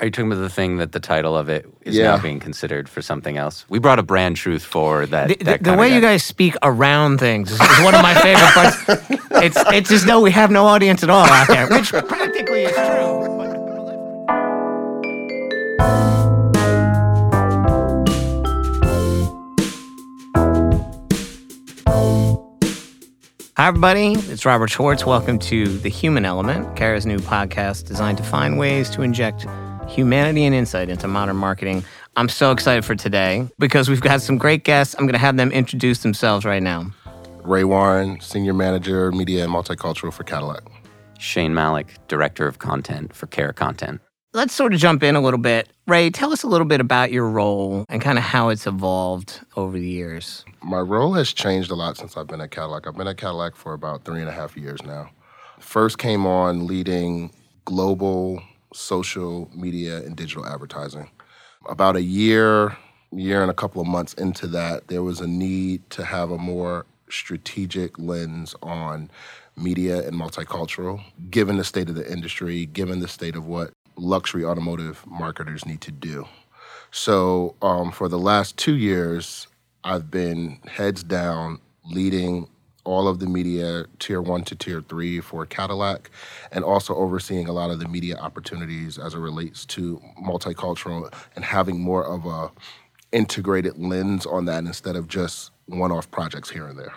Are 0.00 0.06
you 0.06 0.10
talking 0.10 0.32
about 0.32 0.40
the 0.40 0.48
thing 0.48 0.78
that 0.78 0.92
the 0.92 1.00
title 1.00 1.36
of 1.36 1.50
it 1.50 1.66
is 1.82 1.94
Yeah. 1.94 2.04
now 2.16 2.22
being 2.22 2.40
considered 2.40 2.88
for 2.88 3.02
something 3.02 3.36
else? 3.36 3.66
We 3.68 3.78
brought 3.78 3.98
a 3.98 4.02
brand 4.02 4.36
truth 4.36 4.62
for 4.64 5.04
that. 5.06 5.28
The, 5.28 5.34
the- 5.36 5.44
that 5.44 5.58
the 5.62 5.64
kinda 5.70 5.78
way 5.80 5.94
you 5.94 6.00
guys 6.00 6.24
speak 6.24 6.56
around 6.62 7.18
things 7.18 7.50
is, 7.52 7.60
is 7.60 7.80
one 7.84 7.94
of 7.94 8.00
my 8.02 8.14
favorite 8.14 8.52
parts. 8.54 9.20
It's 9.42 9.56
it's 9.72 9.90
as 9.90 10.04
though 10.04 10.20
we 10.20 10.30
have 10.32 10.50
no 10.50 10.66
audience 10.66 11.02
at 11.02 11.08
all 11.10 11.24
out 11.24 11.48
there, 11.48 11.66
which 11.68 11.90
practically 11.92 12.64
is 12.64 12.74
true. 12.74 13.26
Hi, 23.56 23.66
everybody. 23.68 24.12
It's 24.14 24.46
Robert 24.46 24.68
Schwartz. 24.70 25.04
Welcome 25.04 25.38
to 25.40 25.66
The 25.66 25.88
Human 25.90 26.24
Element, 26.24 26.76
Carat's 26.76 27.04
new 27.04 27.18
podcast 27.18 27.86
designed 27.86 28.16
to 28.18 28.24
find 28.24 28.58
ways 28.58 28.88
to 28.90 29.02
inject 29.02 29.46
humanity 29.90 30.44
and 30.44 30.54
insight 30.54 30.88
into 30.88 31.08
modern 31.08 31.36
marketing. 31.36 31.84
I'm 32.16 32.28
so 32.28 32.52
excited 32.52 32.84
for 32.84 32.94
today 32.94 33.48
because 33.58 33.88
we've 33.88 34.00
got 34.00 34.22
some 34.22 34.38
great 34.38 34.64
guests. 34.64 34.94
I'm 34.98 35.04
going 35.04 35.14
to 35.14 35.18
have 35.18 35.36
them 35.36 35.50
introduce 35.52 36.02
themselves 36.02 36.44
right 36.44 36.62
now. 36.62 36.92
Ray 37.42 37.64
Warren, 37.64 38.20
Senior 38.20 38.54
Manager, 38.54 39.10
Media 39.12 39.44
and 39.44 39.52
Multicultural 39.52 40.12
for 40.12 40.24
Cadillac. 40.24 40.62
Shane 41.18 41.52
Malach, 41.52 41.88
Director 42.08 42.46
of 42.46 42.58
Content 42.58 43.14
for 43.14 43.26
Carat 43.26 43.56
Content. 43.56 44.00
Let's 44.32 44.54
sort 44.54 44.72
of 44.72 44.78
jump 44.78 45.02
in 45.02 45.16
a 45.16 45.20
little 45.20 45.40
bit. 45.40 45.68
Ray, 45.88 46.10
tell 46.10 46.32
us 46.32 46.44
a 46.44 46.46
little 46.46 46.66
bit 46.66 46.80
about 46.80 47.10
your 47.10 47.28
role 47.28 47.84
and 47.88 48.00
kind 48.00 48.16
of 48.16 48.22
how 48.22 48.50
it's 48.50 48.66
evolved 48.66 49.40
over 49.56 49.76
the 49.76 49.88
years. 49.88 50.44
My 50.62 50.78
role 50.78 51.14
has 51.14 51.32
changed 51.32 51.70
a 51.70 51.74
lot 51.74 51.96
since 51.96 52.16
I've 52.16 52.28
been 52.28 52.40
at 52.40 52.52
Cadillac. 52.52 52.86
I've 52.86 52.96
been 52.96 53.08
at 53.08 53.16
Cadillac 53.16 53.56
for 53.56 53.72
about 53.72 54.04
three 54.04 54.20
and 54.20 54.28
a 54.28 54.32
half 54.32 54.56
years 54.56 54.80
now. 54.84 55.10
First 55.58 55.98
came 55.98 56.26
on 56.26 56.66
leading 56.66 57.32
global 57.64 58.40
social 58.72 59.50
media 59.54 59.98
and 59.98 60.16
digital 60.16 60.46
advertising. 60.46 61.10
About 61.68 61.96
a 61.96 62.02
year, 62.02 62.76
year 63.12 63.42
and 63.42 63.50
a 63.50 63.54
couple 63.54 63.82
of 63.82 63.88
months 63.88 64.14
into 64.14 64.46
that, 64.48 64.88
there 64.88 65.02
was 65.02 65.20
a 65.20 65.26
need 65.26 65.88
to 65.90 66.04
have 66.04 66.30
a 66.30 66.38
more 66.38 66.86
strategic 67.08 67.98
lens 67.98 68.54
on 68.62 69.10
media 69.56 70.06
and 70.06 70.14
multicultural, 70.14 71.02
given 71.30 71.56
the 71.56 71.64
state 71.64 71.88
of 71.88 71.94
the 71.94 72.10
industry, 72.10 72.66
given 72.66 73.00
the 73.00 73.08
state 73.08 73.36
of 73.36 73.46
what 73.46 73.70
luxury 73.96 74.44
automotive 74.44 75.04
marketers 75.06 75.66
need 75.66 75.80
to 75.82 75.92
do. 75.92 76.26
So 76.90 77.54
um, 77.62 77.90
for 77.92 78.08
the 78.08 78.18
last 78.18 78.56
two 78.56 78.76
years, 78.76 79.46
I've 79.84 80.10
been 80.10 80.60
heads 80.66 81.02
down 81.02 81.60
leading 81.84 82.48
all 82.84 83.08
of 83.08 83.18
the 83.18 83.26
media 83.26 83.86
tier 83.98 84.20
one 84.22 84.44
to 84.44 84.54
tier 84.54 84.80
three 84.80 85.20
for 85.20 85.46
Cadillac, 85.46 86.10
and 86.52 86.64
also 86.64 86.94
overseeing 86.94 87.46
a 87.48 87.52
lot 87.52 87.70
of 87.70 87.78
the 87.78 87.88
media 87.88 88.16
opportunities 88.16 88.98
as 88.98 89.14
it 89.14 89.18
relates 89.18 89.64
to 89.66 90.00
multicultural 90.22 91.12
and 91.36 91.44
having 91.44 91.80
more 91.80 92.04
of 92.04 92.26
a 92.26 92.50
integrated 93.12 93.76
lens 93.78 94.26
on 94.26 94.44
that 94.44 94.64
instead 94.64 94.96
of 94.96 95.08
just 95.08 95.50
one-off 95.66 96.10
projects 96.10 96.50
here 96.50 96.66
and 96.66 96.78
there. 96.78 96.94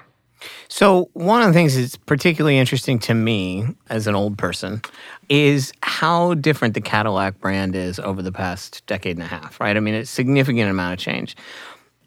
So, 0.67 1.09
one 1.13 1.41
of 1.41 1.47
the 1.47 1.53
things 1.53 1.75
that's 1.75 1.95
particularly 1.95 2.57
interesting 2.57 2.99
to 2.99 3.13
me 3.13 3.65
as 3.89 4.07
an 4.07 4.15
old 4.15 4.37
person 4.37 4.81
is 5.29 5.71
how 5.83 6.33
different 6.33 6.73
the 6.73 6.81
Cadillac 6.81 7.39
brand 7.39 7.75
is 7.75 7.99
over 7.99 8.21
the 8.21 8.31
past 8.31 8.85
decade 8.85 9.17
and 9.17 9.23
a 9.23 9.27
half, 9.27 9.59
right? 9.59 9.77
I 9.77 9.79
mean, 9.79 9.93
it's 9.93 10.09
a 10.09 10.13
significant 10.13 10.69
amount 10.69 10.93
of 10.93 10.99
change. 10.99 11.35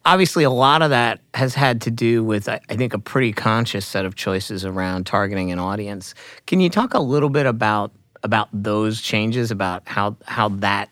Obviously, 0.06 0.44
a 0.44 0.50
lot 0.50 0.82
of 0.82 0.90
that 0.90 1.18
has 1.34 1.54
had 1.54 1.80
to 1.82 1.90
do 1.90 2.22
with, 2.22 2.48
I 2.48 2.58
think, 2.68 2.94
a 2.94 2.98
pretty 2.98 3.32
conscious 3.32 3.84
set 3.84 4.04
of 4.04 4.14
choices 4.14 4.64
around 4.64 5.04
targeting 5.04 5.50
an 5.50 5.58
audience. 5.58 6.14
Can 6.46 6.60
you 6.60 6.70
talk 6.70 6.94
a 6.94 7.00
little 7.00 7.28
bit 7.28 7.44
about 7.44 7.90
about 8.22 8.48
those 8.52 9.02
changes, 9.02 9.50
about 9.50 9.82
how 9.86 10.16
how 10.26 10.48
that 10.48 10.88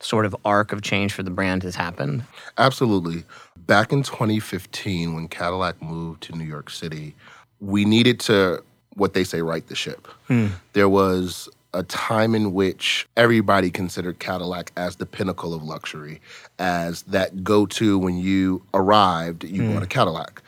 sort 0.00 0.26
of 0.26 0.36
arc 0.44 0.72
of 0.72 0.82
change 0.82 1.14
for 1.14 1.22
the 1.22 1.30
brand 1.30 1.62
has 1.62 1.74
happened? 1.74 2.24
Absolutely. 2.58 3.24
Back 3.56 3.90
in 3.90 4.02
2015, 4.02 5.14
when 5.14 5.28
Cadillac 5.28 5.80
moved 5.82 6.22
to 6.24 6.36
New 6.36 6.44
York 6.44 6.68
City, 6.68 7.14
we 7.60 7.86
needed 7.86 8.20
to, 8.20 8.62
what 8.94 9.14
they 9.14 9.24
say, 9.24 9.40
right 9.40 9.66
the 9.66 9.74
ship. 9.74 10.06
Hmm. 10.26 10.48
There 10.74 10.90
was 10.90 11.48
a 11.78 11.84
time 11.84 12.34
in 12.34 12.52
which 12.52 13.08
everybody 13.16 13.70
considered 13.70 14.18
Cadillac 14.18 14.72
as 14.76 14.96
the 14.96 15.06
pinnacle 15.06 15.54
of 15.54 15.62
luxury, 15.62 16.20
as 16.58 17.02
that 17.02 17.44
go 17.44 17.66
to 17.66 17.96
when 17.96 18.18
you 18.18 18.62
arrived, 18.74 19.44
you 19.44 19.62
hmm. 19.62 19.74
bought 19.74 19.84
a 19.84 19.86
Cadillac. 19.86 20.42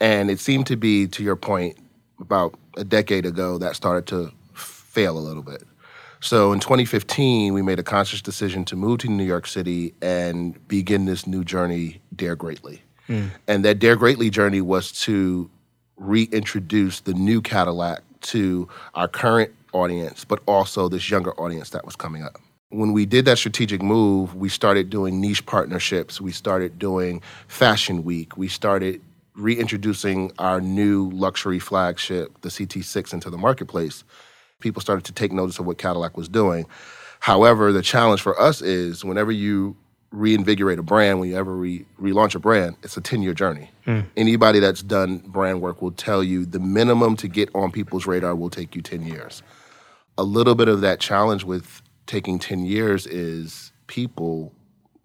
And 0.00 0.30
it 0.30 0.40
seemed 0.40 0.66
to 0.68 0.76
be, 0.76 1.06
to 1.08 1.22
your 1.22 1.36
point, 1.36 1.76
about 2.18 2.58
a 2.78 2.84
decade 2.84 3.26
ago, 3.26 3.58
that 3.58 3.76
started 3.76 4.06
to 4.06 4.32
fail 4.54 5.18
a 5.18 5.20
little 5.20 5.42
bit. 5.42 5.64
So 6.20 6.52
in 6.52 6.60
2015, 6.60 7.52
we 7.52 7.60
made 7.60 7.78
a 7.78 7.82
conscious 7.82 8.22
decision 8.22 8.64
to 8.66 8.76
move 8.76 9.00
to 9.00 9.08
New 9.08 9.24
York 9.24 9.46
City 9.46 9.94
and 10.00 10.66
begin 10.66 11.04
this 11.04 11.26
new 11.26 11.44
journey, 11.44 12.00
Dare 12.16 12.36
Greatly. 12.36 12.80
Hmm. 13.06 13.26
And 13.46 13.66
that 13.66 13.78
Dare 13.80 13.96
Greatly 13.96 14.30
journey 14.30 14.62
was 14.62 14.92
to 15.02 15.50
reintroduce 15.98 17.00
the 17.00 17.12
new 17.12 17.42
Cadillac 17.42 18.00
to 18.20 18.68
our 18.94 19.08
current 19.08 19.52
audience, 19.72 20.24
but 20.24 20.40
also 20.46 20.88
this 20.88 21.10
younger 21.10 21.32
audience 21.40 21.70
that 21.70 21.84
was 21.84 21.96
coming 21.96 22.22
up. 22.22 22.38
When 22.70 22.92
we 22.92 23.04
did 23.04 23.24
that 23.24 23.38
strategic 23.38 23.82
move, 23.82 24.34
we 24.36 24.48
started 24.48 24.90
doing 24.90 25.20
niche 25.20 25.44
partnerships. 25.46 26.20
We 26.20 26.30
started 26.30 26.78
doing 26.78 27.20
Fashion 27.48 28.04
Week. 28.04 28.36
We 28.36 28.46
started 28.46 29.00
reintroducing 29.34 30.32
our 30.38 30.60
new 30.60 31.10
luxury 31.10 31.58
flagship, 31.58 32.40
the 32.42 32.48
CT6, 32.48 33.12
into 33.12 33.30
the 33.30 33.38
marketplace 33.38 34.04
people 34.60 34.80
started 34.80 35.04
to 35.06 35.12
take 35.12 35.32
notice 35.32 35.58
of 35.58 35.66
what 35.66 35.78
Cadillac 35.78 36.16
was 36.16 36.28
doing. 36.28 36.66
However, 37.18 37.72
the 37.72 37.82
challenge 37.82 38.20
for 38.20 38.40
us 38.40 38.62
is 38.62 39.04
whenever 39.04 39.32
you 39.32 39.76
reinvigorate 40.12 40.78
a 40.78 40.82
brand, 40.82 41.20
whenever 41.20 41.30
you 41.30 41.36
ever 41.38 41.56
re- 41.56 41.86
relaunch 42.00 42.34
a 42.34 42.38
brand, 42.38 42.76
it's 42.82 42.96
a 42.96 43.00
10 43.00 43.22
year 43.22 43.34
journey. 43.34 43.70
Hmm. 43.84 44.00
Anybody 44.16 44.60
that's 44.60 44.82
done 44.82 45.18
brand 45.18 45.60
work 45.60 45.82
will 45.82 45.92
tell 45.92 46.22
you 46.22 46.46
the 46.46 46.60
minimum 46.60 47.16
to 47.16 47.28
get 47.28 47.48
on 47.54 47.72
people's 47.72 48.06
radar 48.06 48.34
will 48.34 48.50
take 48.50 48.74
you 48.74 48.82
10 48.82 49.02
years. 49.02 49.42
A 50.18 50.24
little 50.24 50.54
bit 50.54 50.68
of 50.68 50.80
that 50.82 51.00
challenge 51.00 51.44
with 51.44 51.82
taking 52.06 52.38
10 52.38 52.64
years 52.64 53.06
is 53.06 53.72
people 53.86 54.52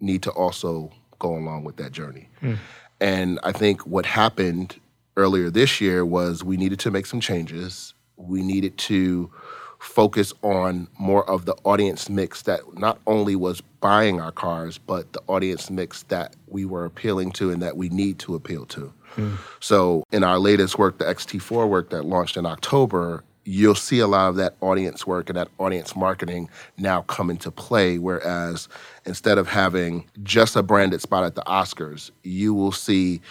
need 0.00 0.22
to 0.22 0.30
also 0.30 0.90
go 1.18 1.34
along 1.36 1.64
with 1.64 1.76
that 1.76 1.92
journey. 1.92 2.28
Hmm. 2.40 2.54
And 3.00 3.38
I 3.42 3.52
think 3.52 3.86
what 3.86 4.06
happened 4.06 4.78
earlier 5.16 5.50
this 5.50 5.80
year 5.80 6.04
was 6.04 6.44
we 6.44 6.56
needed 6.56 6.78
to 6.80 6.90
make 6.90 7.06
some 7.06 7.20
changes. 7.20 7.94
We 8.16 8.42
needed 8.42 8.76
to 8.78 9.30
focus 9.78 10.32
on 10.42 10.88
more 10.98 11.28
of 11.28 11.44
the 11.44 11.54
audience 11.64 12.08
mix 12.08 12.42
that 12.42 12.60
not 12.78 12.98
only 13.06 13.36
was 13.36 13.60
buying 13.80 14.20
our 14.20 14.32
cars, 14.32 14.78
but 14.78 15.12
the 15.12 15.20
audience 15.26 15.70
mix 15.70 16.02
that 16.04 16.34
we 16.46 16.64
were 16.64 16.84
appealing 16.84 17.30
to 17.32 17.50
and 17.50 17.62
that 17.62 17.76
we 17.76 17.88
need 17.90 18.18
to 18.20 18.34
appeal 18.34 18.64
to. 18.66 18.92
Hmm. 19.10 19.34
So, 19.60 20.04
in 20.12 20.24
our 20.24 20.38
latest 20.38 20.78
work, 20.78 20.98
the 20.98 21.04
XT4 21.04 21.68
work 21.68 21.90
that 21.90 22.04
launched 22.04 22.36
in 22.36 22.46
October, 22.46 23.22
you'll 23.46 23.76
see 23.76 24.00
a 24.00 24.06
lot 24.06 24.28
of 24.28 24.36
that 24.36 24.56
audience 24.60 25.06
work 25.06 25.30
and 25.30 25.36
that 25.38 25.48
audience 25.58 25.94
marketing 25.96 26.50
now 26.76 27.02
come 27.02 27.30
into 27.30 27.50
play. 27.50 27.98
Whereas 27.98 28.68
instead 29.06 29.38
of 29.38 29.48
having 29.48 30.04
just 30.22 30.56
a 30.56 30.62
branded 30.62 31.00
spot 31.00 31.24
at 31.24 31.36
the 31.36 31.42
Oscars, 31.42 32.10
you 32.24 32.52
will 32.52 32.72
see 32.72 33.22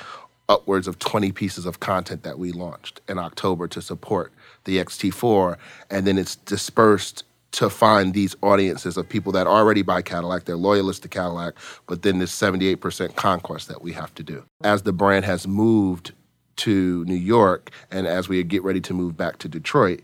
upwards 0.47 0.87
of 0.87 0.99
20 0.99 1.31
pieces 1.31 1.65
of 1.65 1.79
content 1.79 2.23
that 2.23 2.39
we 2.39 2.51
launched 2.51 3.01
in 3.09 3.17
October 3.17 3.67
to 3.67 3.81
support 3.81 4.31
the 4.63 4.77
XT4. 4.77 5.57
And 5.89 6.07
then 6.07 6.17
it's 6.17 6.35
dispersed 6.37 7.23
to 7.51 7.69
find 7.69 8.13
these 8.13 8.35
audiences 8.41 8.97
of 8.97 9.07
people 9.07 9.31
that 9.31 9.47
already 9.47 9.81
buy 9.81 10.01
Cadillac, 10.01 10.43
they're 10.43 10.57
loyalists 10.57 11.01
to 11.01 11.07
Cadillac, 11.07 11.53
but 11.87 12.01
then 12.01 12.19
this 12.19 12.31
78% 12.37 13.15
conquest 13.15 13.69
that 13.69 13.81
we 13.81 13.93
have 13.93 14.13
to 14.15 14.23
do. 14.23 14.43
As 14.63 14.83
the 14.83 14.91
brand 14.91 15.23
has 15.23 15.47
moved 15.47 16.11
to 16.57 17.03
New 17.05 17.15
York 17.15 17.71
and 17.91 18.07
as 18.07 18.29
we 18.29 18.43
get 18.43 18.63
ready 18.63 18.81
to 18.81 18.93
move 18.93 19.17
back 19.17 19.37
to 19.39 19.47
Detroit, 19.47 20.01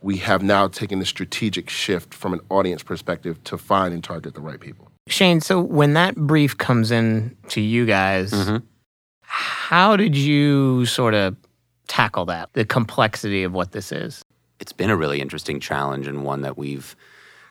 we 0.00 0.18
have 0.18 0.42
now 0.42 0.68
taken 0.68 1.00
a 1.00 1.04
strategic 1.04 1.70
shift 1.70 2.12
from 2.12 2.34
an 2.34 2.40
audience 2.50 2.82
perspective 2.82 3.42
to 3.44 3.56
find 3.56 3.94
and 3.94 4.04
target 4.04 4.34
the 4.34 4.40
right 4.40 4.60
people. 4.60 4.90
Shane, 5.06 5.40
so 5.40 5.60
when 5.60 5.94
that 5.94 6.16
brief 6.16 6.56
comes 6.56 6.90
in 6.90 7.36
to 7.48 7.60
you 7.60 7.86
guys, 7.86 8.32
mm-hmm. 8.32 8.58
how 9.22 9.96
did 9.96 10.16
you 10.16 10.86
sort 10.86 11.14
of 11.14 11.36
tackle 11.88 12.24
that, 12.26 12.52
the 12.54 12.64
complexity 12.64 13.42
of 13.42 13.52
what 13.52 13.72
this 13.72 13.92
is? 13.92 14.24
it's 14.60 14.72
been 14.72 14.90
a 14.90 14.96
really 14.96 15.20
interesting 15.20 15.60
challenge 15.60 16.06
and 16.06 16.24
one 16.24 16.42
that 16.42 16.56
we've 16.56 16.96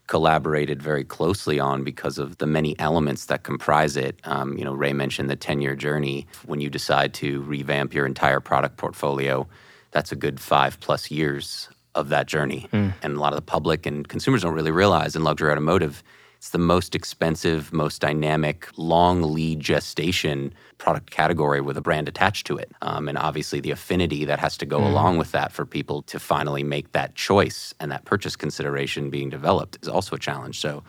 collaborated 0.07 0.81
very 0.81 1.03
closely 1.03 1.59
on 1.59 1.83
because 1.83 2.17
of 2.17 2.37
the 2.37 2.45
many 2.45 2.77
elements 2.79 3.25
that 3.25 3.43
comprise 3.43 3.95
it. 3.95 4.19
Um, 4.25 4.57
you 4.57 4.65
know, 4.65 4.73
Ray 4.73 4.93
mentioned 4.93 5.29
the 5.29 5.35
10 5.35 5.61
year 5.61 5.75
journey. 5.75 6.27
When 6.45 6.59
you 6.61 6.69
decide 6.69 7.13
to 7.15 7.41
revamp 7.43 7.93
your 7.93 8.05
entire 8.05 8.39
product 8.39 8.77
portfolio, 8.77 9.47
that's 9.91 10.11
a 10.11 10.15
good 10.15 10.39
five 10.39 10.79
plus 10.79 11.09
years 11.09 11.69
of 11.95 12.09
that 12.09 12.27
journey. 12.27 12.67
And 13.01 13.15
a 13.15 13.19
lot 13.19 13.33
of 13.33 13.37
the 13.37 13.43
public 13.43 13.85
and 13.85 14.07
consumers 14.07 14.41
don't 14.41 14.53
really 14.53 14.71
realize 14.71 15.15
in 15.15 15.23
luxury 15.23 15.51
automotive, 15.51 16.03
it's 16.43 16.49
the 16.49 16.57
most 16.57 16.93
expensive, 16.93 17.71
most 17.71 18.01
dynamic, 18.01 18.67
long 18.75 19.21
lead 19.21 19.61
gestation 19.61 20.53
product 20.77 21.09
category 21.09 21.61
with 21.61 21.77
a 21.77 21.81
brand 21.81 22.09
attached 22.09 22.45
to 22.47 22.57
it. 22.57 22.69
Um, 22.81 23.07
and 23.07 23.17
obviously, 23.17 23.61
the 23.61 23.71
affinity 23.71 24.25
that 24.25 24.39
has 24.39 24.57
to 24.57 24.65
go 24.65 24.79
along 24.79 25.19
with 25.19 25.31
that 25.31 25.53
for 25.53 25.65
people 25.65 26.01
to 26.01 26.19
finally 26.19 26.61
make 26.61 26.91
that 26.91 27.15
choice 27.15 27.73
and 27.79 27.89
that 27.93 28.03
purchase 28.03 28.35
consideration 28.35 29.09
being 29.09 29.29
developed 29.29 29.77
is 29.81 29.87
also 29.87 30.17
a 30.17 30.19
challenge. 30.19 30.59
So, 30.59 30.83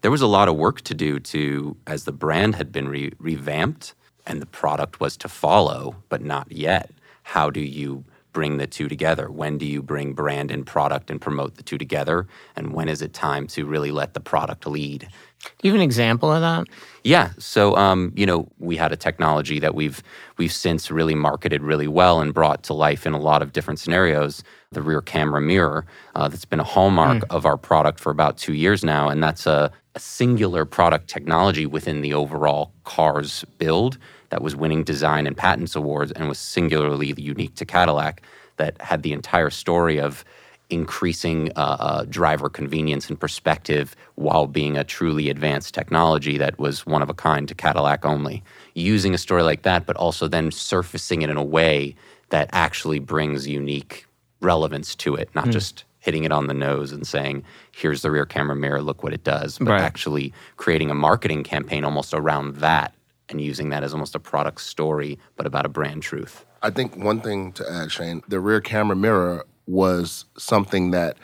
there 0.00 0.10
was 0.10 0.22
a 0.22 0.26
lot 0.26 0.48
of 0.48 0.56
work 0.56 0.80
to 0.80 0.94
do 0.94 1.20
to, 1.20 1.76
as 1.86 2.02
the 2.02 2.10
brand 2.10 2.56
had 2.56 2.72
been 2.72 2.88
re- 2.88 3.12
revamped 3.20 3.94
and 4.26 4.42
the 4.42 4.46
product 4.46 4.98
was 4.98 5.16
to 5.18 5.28
follow, 5.28 5.94
but 6.08 6.20
not 6.20 6.50
yet. 6.50 6.90
How 7.22 7.48
do 7.48 7.60
you 7.60 8.04
bring 8.36 8.58
the 8.58 8.66
two 8.66 8.86
together? 8.86 9.30
When 9.30 9.56
do 9.56 9.64
you 9.64 9.82
bring 9.82 10.12
brand 10.12 10.50
and 10.50 10.66
product 10.66 11.10
and 11.10 11.18
promote 11.18 11.54
the 11.54 11.62
two 11.62 11.78
together? 11.78 12.26
And 12.54 12.74
when 12.74 12.86
is 12.86 13.00
it 13.00 13.14
time 13.14 13.46
to 13.46 13.64
really 13.64 13.90
let 13.90 14.12
the 14.12 14.20
product 14.20 14.66
lead? 14.66 15.08
Do 15.40 15.48
you 15.62 15.70
have 15.70 15.76
an 15.76 15.82
example 15.82 16.30
of 16.30 16.42
that? 16.42 16.66
Yeah. 17.02 17.30
So, 17.38 17.74
um, 17.76 18.12
you 18.14 18.26
know, 18.26 18.46
we 18.58 18.76
had 18.76 18.92
a 18.92 18.96
technology 18.96 19.58
that 19.60 19.74
we've 19.74 20.02
we've 20.36 20.52
since 20.52 20.90
really 20.90 21.14
marketed 21.14 21.62
really 21.62 21.88
well 21.88 22.20
and 22.20 22.34
brought 22.34 22.62
to 22.64 22.74
life 22.74 23.06
in 23.06 23.14
a 23.14 23.18
lot 23.18 23.40
of 23.40 23.54
different 23.54 23.80
scenarios. 23.80 24.44
The 24.70 24.82
rear 24.82 25.00
camera 25.00 25.40
mirror 25.40 25.86
uh, 26.14 26.28
that's 26.28 26.44
been 26.44 26.60
a 26.60 26.70
hallmark 26.74 27.22
mm. 27.22 27.34
of 27.34 27.46
our 27.46 27.56
product 27.56 28.00
for 28.00 28.10
about 28.10 28.36
two 28.36 28.52
years 28.52 28.84
now, 28.84 29.08
and 29.08 29.22
that's 29.22 29.46
a, 29.46 29.72
a 29.94 29.98
singular 29.98 30.66
product 30.66 31.08
technology 31.08 31.64
within 31.64 32.02
the 32.02 32.12
overall 32.12 32.74
car's 32.84 33.46
build 33.56 33.96
that 34.30 34.42
was 34.42 34.56
winning 34.56 34.84
design 34.84 35.26
and 35.26 35.36
patents 35.36 35.76
awards 35.76 36.12
and 36.12 36.28
was 36.28 36.38
singularly 36.38 37.14
unique 37.16 37.54
to 37.56 37.64
Cadillac. 37.64 38.22
That 38.56 38.80
had 38.80 39.02
the 39.02 39.12
entire 39.12 39.50
story 39.50 40.00
of 40.00 40.24
increasing 40.70 41.52
uh, 41.56 41.76
uh, 41.78 42.04
driver 42.08 42.48
convenience 42.48 43.08
and 43.08 43.20
perspective 43.20 43.94
while 44.16 44.46
being 44.46 44.76
a 44.76 44.84
truly 44.84 45.30
advanced 45.30 45.74
technology 45.74 46.38
that 46.38 46.58
was 46.58 46.86
one 46.86 47.02
of 47.02 47.10
a 47.10 47.14
kind 47.14 47.46
to 47.48 47.54
Cadillac 47.54 48.04
only. 48.04 48.42
Using 48.74 49.14
a 49.14 49.18
story 49.18 49.42
like 49.42 49.62
that, 49.62 49.86
but 49.86 49.96
also 49.96 50.26
then 50.26 50.50
surfacing 50.50 51.22
it 51.22 51.30
in 51.30 51.36
a 51.36 51.44
way 51.44 51.94
that 52.30 52.50
actually 52.52 52.98
brings 52.98 53.46
unique 53.46 54.06
relevance 54.40 54.94
to 54.96 55.14
it, 55.14 55.28
not 55.34 55.46
mm. 55.46 55.52
just 55.52 55.84
hitting 55.98 56.24
it 56.24 56.32
on 56.32 56.46
the 56.46 56.54
nose 56.54 56.92
and 56.92 57.06
saying, 57.06 57.44
here's 57.72 58.02
the 58.02 58.10
rear 58.10 58.26
camera 58.26 58.56
mirror, 58.56 58.80
look 58.80 59.02
what 59.02 59.12
it 59.12 59.24
does, 59.24 59.58
but 59.58 59.68
right. 59.68 59.80
actually 59.80 60.32
creating 60.56 60.90
a 60.90 60.94
marketing 60.94 61.42
campaign 61.42 61.84
almost 61.84 62.14
around 62.14 62.56
that 62.56 62.94
and 63.28 63.40
using 63.40 63.70
that 63.70 63.82
as 63.82 63.92
almost 63.92 64.14
a 64.14 64.20
product 64.20 64.60
story, 64.60 65.18
but 65.36 65.46
about 65.46 65.66
a 65.66 65.68
brand 65.68 66.02
truth. 66.02 66.44
I 66.62 66.70
think 66.70 66.96
one 66.96 67.20
thing 67.20 67.52
to 67.52 67.70
add, 67.70 67.92
Shane, 67.92 68.22
the 68.28 68.40
rear 68.40 68.60
camera 68.60 68.96
mirror 68.96 69.44
was 69.66 70.24
something 70.38 70.92
that 70.92 71.16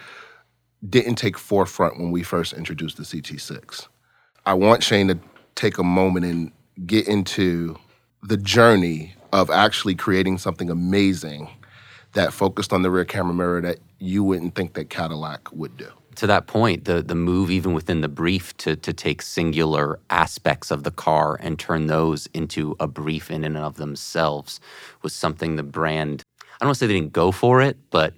didn't 0.89 1.15
take 1.15 1.39
forefront 1.39 1.99
when 1.99 2.11
we 2.11 2.23
first 2.23 2.53
introduced 2.53 2.97
the 2.97 3.05
CT6. 3.05 3.87
I 4.45 4.55
want 4.55 4.83
Shane 4.83 5.09
to 5.09 5.19
take 5.55 5.79
a 5.79 5.85
moment 5.85 6.27
and 6.27 6.53
get 6.87 7.07
into 7.07 7.77
the 8.23 8.37
journey 8.37 9.15
of 9.33 9.51
actually 9.51 9.95
creating 9.95 10.39
something 10.39 10.71
amazing 10.71 11.49
that 12.15 12.33
focused 12.33 12.73
on 12.73 12.83
the 12.83 12.91
rear 12.91 13.05
camera 13.05 13.33
mirror 13.33 13.61
that 13.61 13.79
you 13.99 14.23
wouldn't 14.23 14.55
think 14.55 14.75
that 14.75 14.91
Cadillac 14.91 15.51
would 15.53 15.77
do. 15.77 15.89
To 16.17 16.26
that 16.26 16.47
point, 16.47 16.85
the 16.85 17.03
the 17.03 17.14
move 17.14 17.50
even 17.50 17.73
within 17.73 18.00
the 18.00 18.09
brief 18.09 18.56
to 18.59 18.76
to 18.76 18.93
take 18.93 19.23
singular 19.23 19.99
aspects 20.11 20.70
of 20.70 20.85
the 20.85 20.91
car 20.91 21.38
and 21.41 21.59
turn 21.59 21.87
those 21.87 22.26
into 22.35 22.76
a 22.79 22.87
brief 22.87 23.31
in 23.31 23.44
and 23.44 23.56
of 23.56 23.76
themselves 23.76 24.61
was 25.03 25.14
something 25.14 25.56
the 25.56 25.62
brand 25.62 26.23
I 26.62 26.64
don't 26.64 26.69
want 26.69 26.76
to 26.76 26.79
say 26.79 26.87
they 26.87 26.94
didn't 26.94 27.12
go 27.12 27.32
for 27.32 27.61
it, 27.61 27.76
but 27.91 28.14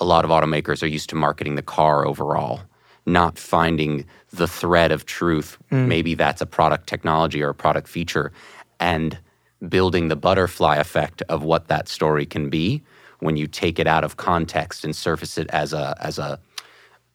a 0.00 0.04
lot 0.06 0.24
of 0.24 0.30
automakers 0.30 0.82
are 0.82 0.86
used 0.86 1.10
to 1.10 1.14
marketing 1.14 1.56
the 1.56 1.62
car 1.62 2.06
overall, 2.06 2.62
not 3.04 3.38
finding 3.38 4.06
the 4.32 4.48
thread 4.48 4.92
of 4.92 5.04
truth. 5.04 5.58
Mm. 5.70 5.88
Maybe 5.88 6.14
that's 6.14 6.40
a 6.40 6.46
product 6.46 6.86
technology 6.86 7.42
or 7.42 7.50
a 7.50 7.54
product 7.54 7.88
feature, 7.88 8.32
and 8.80 9.18
building 9.68 10.08
the 10.08 10.16
butterfly 10.16 10.76
effect 10.76 11.22
of 11.28 11.42
what 11.42 11.68
that 11.68 11.86
story 11.86 12.24
can 12.24 12.48
be 12.48 12.82
when 13.20 13.36
you 13.36 13.46
take 13.46 13.78
it 13.78 13.86
out 13.86 14.04
of 14.04 14.16
context 14.16 14.84
and 14.84 14.96
surface 14.96 15.36
it 15.36 15.48
as 15.50 15.72
a 15.72 15.94
as 16.00 16.18
a 16.18 16.40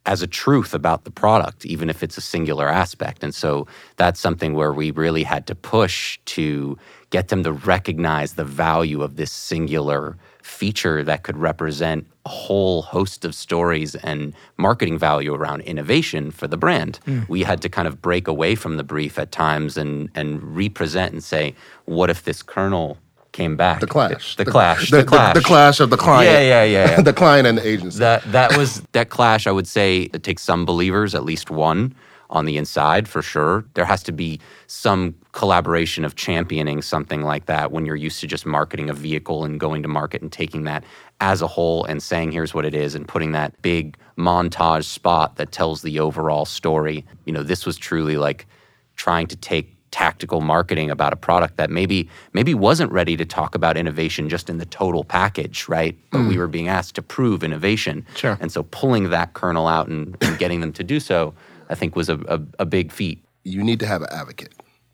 as 0.07 0.21
a 0.21 0.27
truth 0.27 0.74
about 0.74 1.04
the 1.04 1.12
product, 1.12 1.65
even 1.65 1.89
if 1.89 2.01
it's 2.01 2.18
a 2.18 2.21
singular 2.21 2.68
aspect. 2.68 3.24
And 3.24 3.36
so 3.36 3.68
that's 3.98 4.19
something 4.19 4.54
where 4.54 4.71
we 4.74 4.89
really 4.92 5.24
had 5.24 5.45
to 5.48 5.54
push 5.54 6.18
to 6.25 6.77
get 7.09 7.27
them 7.27 7.44
to 7.44 7.51
recognize 7.51 8.33
the 8.33 8.45
value 8.45 9.04
of 9.04 9.18
this 9.18 9.31
singular 9.31 10.18
feature 10.42 11.04
that 11.04 11.24
could 11.24 11.38
represent 11.38 12.07
a 12.25 12.30
whole 12.30 12.81
host 12.81 13.25
of 13.25 13.36
stories 13.36 13.95
and 13.95 14.33
marketing 14.56 14.98
value 14.98 15.33
around 15.33 15.59
innovation 15.62 16.31
for 16.31 16.48
the 16.48 16.57
brand. 16.57 17.00
Mm. 17.06 17.27
We 17.27 17.44
had 17.44 17.62
to 17.63 17.69
kind 17.69 17.88
of 17.88 18.01
break 18.01 18.30
away 18.30 18.56
from 18.56 18.77
the 18.77 18.83
brief 18.83 19.19
at 19.19 19.33
times 19.33 19.77
and 19.77 20.09
and 20.15 20.42
represent 20.56 21.12
and 21.12 21.24
say, 21.24 21.54
what 21.83 22.09
if 22.09 22.24
this 22.24 22.42
kernel 22.42 22.98
came 23.38 23.56
back? 23.56 23.80
The 23.80 23.88
clash. 23.88 24.36
The, 24.36 24.44
the, 24.44 24.45
the 24.45 24.51
clash. 24.51 24.89
The, 24.89 24.98
the, 24.98 25.04
clash. 25.04 25.36
The, 25.36 25.42
clash 25.42 25.80
of 25.80 25.89
the 25.92 25.98
client. 25.98 26.31
Yeah, 26.31 26.42
yeah, 26.42 26.63
yeah. 26.63 26.89
yeah. 26.89 27.01
the 27.12 27.13
client 27.13 27.48
and 27.48 27.60
the 27.60 27.68
agency. 27.68 28.00
That 28.00 28.24
that 28.31 28.57
was 28.57 28.81
that 28.94 29.10
clash. 29.10 29.45
I 29.45 29.51
would 29.51 29.68
say 29.68 30.10
it 30.12 30.24
takes 30.24 30.42
some 30.42 30.66
believers, 30.66 31.13
at 31.13 31.24
least 31.24 31.51
one, 31.51 31.94
on 32.31 32.45
the 32.45 32.57
inside 32.57 33.07
for 33.07 33.22
sure. 33.22 33.63
There 33.75 33.86
has 33.86 34.01
to 34.04 34.12
be 34.12 34.39
some 34.66 35.13
collaboration 35.34 36.04
of 36.04 36.16
championing 36.16 36.81
something 36.81 37.22
like 37.22 37.45
that 37.45 37.72
when 37.72 37.86
you're 37.86 37.95
used 37.95 38.19
to 38.22 38.28
just 38.28 38.45
marketing 38.45 38.89
a 38.89 38.94
vehicle 38.94 39.45
and 39.45 39.60
going 39.60 39.83
to 39.83 39.88
market 39.88 40.24
and 40.24 40.31
taking 40.31 40.63
that 40.63 40.83
as 41.22 41.44
a 41.44 41.48
whole 41.48 41.86
and 41.86 42.01
saying 42.01 42.31
here's 42.31 42.56
what 42.56 42.66
it 42.66 42.74
is 42.74 42.95
and 42.95 43.07
putting 43.07 43.33
that 43.33 43.62
big 43.62 43.95
montage 44.18 44.86
spot 44.86 45.36
that 45.36 45.51
tells 45.51 45.83
the 45.83 46.00
overall 46.00 46.45
story. 46.45 47.06
You 47.25 47.33
know, 47.33 47.44
this 47.44 47.68
was 47.68 47.78
truly 47.78 48.18
like 48.18 48.48
trying 48.95 49.28
to 49.28 49.36
take 49.36 49.76
tactical 49.92 50.42
marketing 50.42 50.92
about 50.92 51.13
a 51.13 51.16
product 51.16 51.57
that 51.57 51.69
maybe 51.69 52.10
maybe 52.34 52.54
wasn't 52.54 52.92
ready 52.92 53.16
to 53.18 53.25
talk 53.25 53.56
about 53.56 53.78
innovation 53.78 54.30
just 54.30 54.50
in 54.50 54.57
the 54.57 54.66
total 54.66 55.04
package, 55.04 55.68
right? 55.68 55.98
But 56.12 56.19
mm. 56.19 56.30
we 56.30 56.38
were 56.38 56.48
being 56.48 56.68
asked 56.68 56.95
to 56.95 57.01
prove 57.01 57.44
innovation. 57.44 58.06
Sure. 58.16 58.38
And 58.42 58.51
so 58.51 58.63
pulling 58.63 59.10
that 59.10 59.34
kernel 59.34 59.68
out 59.68 59.88
and, 59.88 60.18
and 60.22 60.38
getting 60.38 60.62
them 60.62 60.74
to 60.74 60.84
do 60.84 61.00
so 61.00 61.34
I 61.69 61.75
think 61.75 61.95
was 61.95 62.10
a, 62.10 62.19
a, 62.28 62.42
a 62.60 62.66
big 62.66 62.92
feat. 62.92 63.24
You 63.44 63.63
need 63.63 63.80
to 63.80 63.88
have 63.88 64.01
an 64.01 64.10
advocate. 64.12 64.54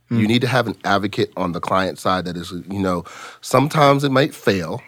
Mm. 0.10 0.20
You 0.20 0.28
need 0.28 0.42
to 0.42 0.48
have 0.48 0.68
an 0.68 0.76
advocate 0.84 1.32
on 1.38 1.52
the 1.52 1.60
client 1.60 2.00
side 2.00 2.26
that 2.26 2.38
is, 2.38 2.52
you 2.52 2.80
know, 2.80 3.04
sometimes 3.42 4.04
it 4.04 4.12
might 4.12 4.34
fail, 4.34 4.82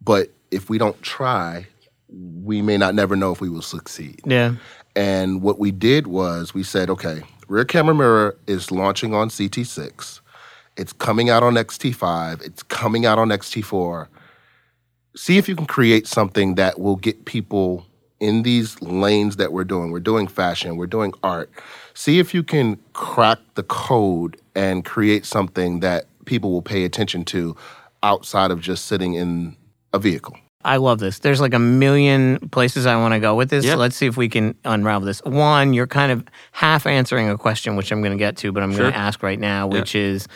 but 0.00 0.30
if 0.50 0.70
we 0.70 0.78
don't 0.78 1.00
try, 1.02 1.66
we 2.08 2.62
may 2.62 2.76
not 2.76 2.94
never 2.94 3.16
know 3.16 3.32
if 3.32 3.40
we 3.40 3.48
will 3.48 3.62
succeed. 3.62 4.20
Yeah. 4.24 4.56
And 4.96 5.42
what 5.42 5.58
we 5.58 5.70
did 5.70 6.06
was 6.06 6.52
we 6.54 6.62
said, 6.62 6.90
okay, 6.90 7.22
rear 7.50 7.64
camera 7.64 7.94
mirror 7.94 8.38
is 8.46 8.70
launching 8.70 9.12
on 9.12 9.28
CT6. 9.28 10.20
It's 10.76 10.92
coming 10.92 11.28
out 11.28 11.42
on 11.42 11.54
XT5. 11.54 12.42
It's 12.42 12.62
coming 12.62 13.04
out 13.04 13.18
on 13.18 13.28
XT4. 13.28 14.06
See 15.16 15.36
if 15.36 15.48
you 15.48 15.56
can 15.56 15.66
create 15.66 16.06
something 16.06 16.54
that 16.54 16.78
will 16.78 16.94
get 16.94 17.24
people 17.24 17.84
in 18.20 18.44
these 18.44 18.80
lanes 18.80 19.36
that 19.36 19.52
we're 19.52 19.64
doing, 19.64 19.90
we're 19.90 19.98
doing 19.98 20.28
fashion, 20.28 20.76
we're 20.76 20.86
doing 20.86 21.12
art, 21.24 21.50
see 21.94 22.18
if 22.20 22.32
you 22.32 22.42
can 22.42 22.78
crack 22.92 23.38
the 23.54 23.62
code 23.64 24.40
and 24.54 24.84
create 24.84 25.24
something 25.24 25.80
that 25.80 26.04
people 26.26 26.52
will 26.52 26.62
pay 26.62 26.84
attention 26.84 27.24
to 27.24 27.56
outside 28.02 28.50
of 28.50 28.60
just 28.60 28.86
sitting 28.86 29.14
in 29.14 29.56
a 29.92 29.98
vehicle. 29.98 30.36
I 30.62 30.76
love 30.76 30.98
this. 30.98 31.20
There's 31.20 31.40
like 31.40 31.54
a 31.54 31.58
million 31.58 32.38
places 32.50 32.84
I 32.84 32.96
want 32.96 33.14
to 33.14 33.20
go 33.20 33.34
with 33.34 33.48
this. 33.48 33.64
Yep. 33.64 33.78
let's 33.78 33.96
see 33.96 34.06
if 34.06 34.16
we 34.16 34.28
can 34.28 34.54
unravel 34.64 35.06
this. 35.06 35.22
One, 35.24 35.72
you're 35.72 35.86
kind 35.86 36.12
of 36.12 36.24
half 36.52 36.86
answering 36.86 37.30
a 37.30 37.38
question, 37.38 37.76
which 37.76 37.90
I'm 37.90 38.02
going 38.02 38.12
to 38.12 38.18
get 38.18 38.36
to, 38.38 38.52
but 38.52 38.62
I'm 38.62 38.72
sure. 38.72 38.80
going 38.80 38.92
to 38.92 38.98
ask 38.98 39.22
right 39.22 39.40
now, 39.40 39.66
which 39.66 39.94
is 39.94 40.28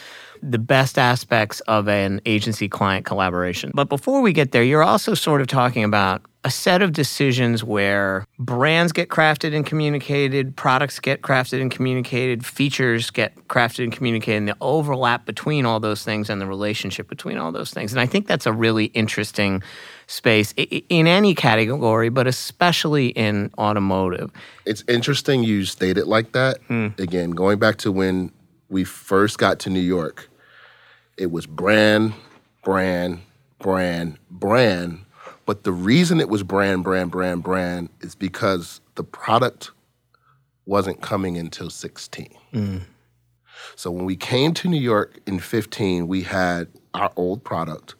the 0.44 0.58
best 0.58 0.98
aspects 0.98 1.60
of 1.60 1.88
an 1.88 2.20
agency 2.26 2.68
client 2.68 3.06
collaboration. 3.06 3.70
But 3.74 3.88
before 3.88 4.20
we 4.20 4.32
get 4.32 4.52
there, 4.52 4.62
you're 4.62 4.82
also 4.82 5.14
sort 5.14 5.40
of 5.40 5.46
talking 5.46 5.84
about 5.84 6.22
a 6.44 6.50
set 6.50 6.82
of 6.82 6.92
decisions 6.92 7.64
where 7.64 8.26
brands 8.38 8.92
get 8.92 9.08
crafted 9.08 9.56
and 9.56 9.64
communicated, 9.64 10.54
products 10.54 11.00
get 11.00 11.22
crafted 11.22 11.62
and 11.62 11.70
communicated, 11.70 12.44
features 12.44 13.10
get 13.10 13.34
crafted 13.48 13.84
and 13.84 13.92
communicated, 13.94 14.36
and 14.36 14.48
the 14.48 14.56
overlap 14.60 15.24
between 15.24 15.64
all 15.64 15.80
those 15.80 16.04
things 16.04 16.28
and 16.28 16.42
the 16.42 16.46
relationship 16.46 17.08
between 17.08 17.38
all 17.38 17.50
those 17.50 17.70
things. 17.70 17.92
And 17.92 18.00
I 18.00 18.04
think 18.04 18.26
that's 18.26 18.44
a 18.44 18.52
really 18.52 18.86
interesting 18.86 19.62
space 20.06 20.52
in 20.52 21.06
any 21.06 21.34
category, 21.34 22.10
but 22.10 22.26
especially 22.26 23.08
in 23.08 23.50
automotive. 23.56 24.30
It's 24.66 24.84
interesting 24.86 25.44
you 25.44 25.64
state 25.64 25.96
it 25.96 26.06
like 26.06 26.32
that. 26.32 26.62
Mm. 26.68 26.98
Again, 26.98 27.30
going 27.30 27.58
back 27.58 27.76
to 27.78 27.90
when 27.90 28.30
we 28.68 28.84
first 28.84 29.38
got 29.38 29.58
to 29.60 29.70
New 29.70 29.80
York, 29.80 30.28
it 31.16 31.30
was 31.30 31.46
brand, 31.46 32.14
brand, 32.62 33.20
brand, 33.58 34.18
brand 34.30 35.04
but 35.46 35.64
the 35.64 35.72
reason 35.72 36.20
it 36.20 36.28
was 36.28 36.42
brand, 36.42 36.84
brand, 36.84 37.10
brand, 37.10 37.42
brand 37.42 37.90
is 38.00 38.14
because 38.14 38.80
the 38.94 39.04
product 39.04 39.70
wasn't 40.66 41.02
coming 41.02 41.36
until 41.36 41.68
16. 41.68 42.28
Mm. 42.52 42.82
So 43.76 43.90
when 43.90 44.04
we 44.04 44.16
came 44.16 44.54
to 44.54 44.68
New 44.68 44.80
York 44.80 45.20
in 45.26 45.38
15, 45.38 46.08
we 46.08 46.22
had 46.22 46.68
our 46.94 47.12
old 47.16 47.44
product, 47.44 47.94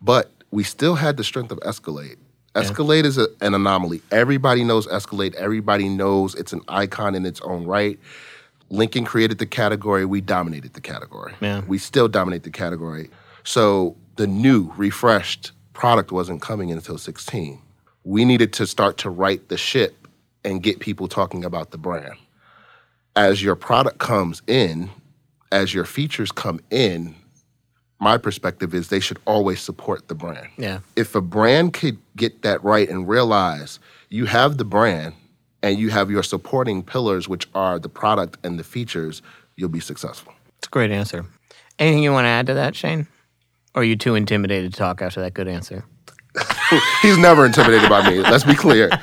but 0.00 0.30
we 0.50 0.62
still 0.62 0.94
had 0.94 1.16
the 1.16 1.24
strength 1.24 1.50
of 1.50 1.58
Escalade. 1.64 2.18
Escalade 2.54 3.04
yeah. 3.04 3.08
is 3.08 3.18
a, 3.18 3.26
an 3.40 3.54
anomaly. 3.54 4.00
Everybody 4.12 4.62
knows 4.62 4.86
Escalade. 4.86 5.34
Everybody 5.34 5.88
knows 5.88 6.36
it's 6.36 6.52
an 6.52 6.60
icon 6.68 7.16
in 7.16 7.26
its 7.26 7.40
own 7.40 7.66
right. 7.66 7.98
Lincoln 8.74 9.04
created 9.04 9.38
the 9.38 9.46
category. 9.46 10.04
We 10.04 10.20
dominated 10.20 10.74
the 10.74 10.80
category. 10.80 11.34
Yeah. 11.40 11.62
We 11.66 11.78
still 11.78 12.08
dominate 12.08 12.42
the 12.42 12.50
category. 12.50 13.08
So 13.44 13.96
the 14.16 14.26
new, 14.26 14.72
refreshed 14.76 15.52
product 15.72 16.12
wasn't 16.12 16.42
coming 16.42 16.70
until 16.70 16.98
16. 16.98 17.60
We 18.04 18.24
needed 18.24 18.52
to 18.54 18.66
start 18.66 18.98
to 18.98 19.10
right 19.10 19.46
the 19.48 19.56
ship 19.56 20.08
and 20.44 20.62
get 20.62 20.80
people 20.80 21.08
talking 21.08 21.44
about 21.44 21.70
the 21.70 21.78
brand. 21.78 22.14
as 23.16 23.42
your 23.42 23.54
product 23.54 23.98
comes 23.98 24.42
in, 24.46 24.90
as 25.52 25.72
your 25.72 25.84
features 25.84 26.32
come 26.32 26.60
in, 26.70 27.14
my 28.00 28.18
perspective 28.18 28.74
is 28.74 28.88
they 28.88 29.00
should 29.00 29.18
always 29.24 29.60
support 29.60 30.08
the 30.08 30.14
brand. 30.14 30.48
Yeah. 30.58 30.80
If 30.96 31.14
a 31.14 31.20
brand 31.20 31.72
could 31.74 31.98
get 32.16 32.42
that 32.42 32.62
right 32.64 32.88
and 32.88 33.08
realize 33.08 33.78
you 34.10 34.26
have 34.26 34.58
the 34.58 34.64
brand 34.64 35.14
and 35.64 35.78
you 35.78 35.88
have 35.88 36.10
your 36.10 36.22
supporting 36.22 36.82
pillars, 36.82 37.26
which 37.26 37.48
are 37.54 37.78
the 37.78 37.88
product 37.88 38.36
and 38.44 38.58
the 38.58 38.64
features, 38.64 39.22
you'll 39.56 39.70
be 39.70 39.80
successful. 39.80 40.34
It's 40.58 40.68
a 40.68 40.70
great 40.70 40.90
answer. 40.90 41.24
Anything 41.78 42.02
you 42.02 42.12
want 42.12 42.26
to 42.26 42.28
add 42.28 42.46
to 42.48 42.54
that, 42.54 42.76
Shane? 42.76 43.08
Or 43.74 43.80
are 43.80 43.84
you 43.84 43.96
too 43.96 44.14
intimidated 44.14 44.72
to 44.72 44.78
talk 44.78 45.00
after 45.00 45.22
that 45.22 45.32
good 45.32 45.48
answer? 45.48 45.84
He's 47.02 47.16
never 47.16 47.46
intimidated 47.46 47.88
by 47.88 48.08
me. 48.08 48.20
Let's 48.20 48.44
be 48.44 48.54
clear. 48.54 48.90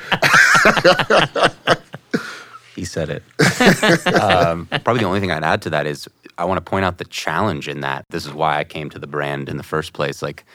He 2.74 2.86
said 2.86 3.10
it. 3.10 3.22
um, 4.14 4.66
probably 4.66 5.00
the 5.00 5.06
only 5.06 5.20
thing 5.20 5.30
I'd 5.30 5.44
add 5.44 5.60
to 5.62 5.70
that 5.70 5.86
is 5.86 6.08
I 6.38 6.46
want 6.46 6.56
to 6.56 6.68
point 6.68 6.86
out 6.86 6.96
the 6.96 7.04
challenge 7.04 7.68
in 7.68 7.80
that. 7.82 8.06
This 8.08 8.24
is 8.24 8.32
why 8.32 8.58
I 8.58 8.64
came 8.64 8.88
to 8.90 8.98
the 8.98 9.06
brand 9.06 9.50
in 9.50 9.58
the 9.58 9.62
first 9.62 9.92
place. 9.92 10.22
Like, 10.22 10.46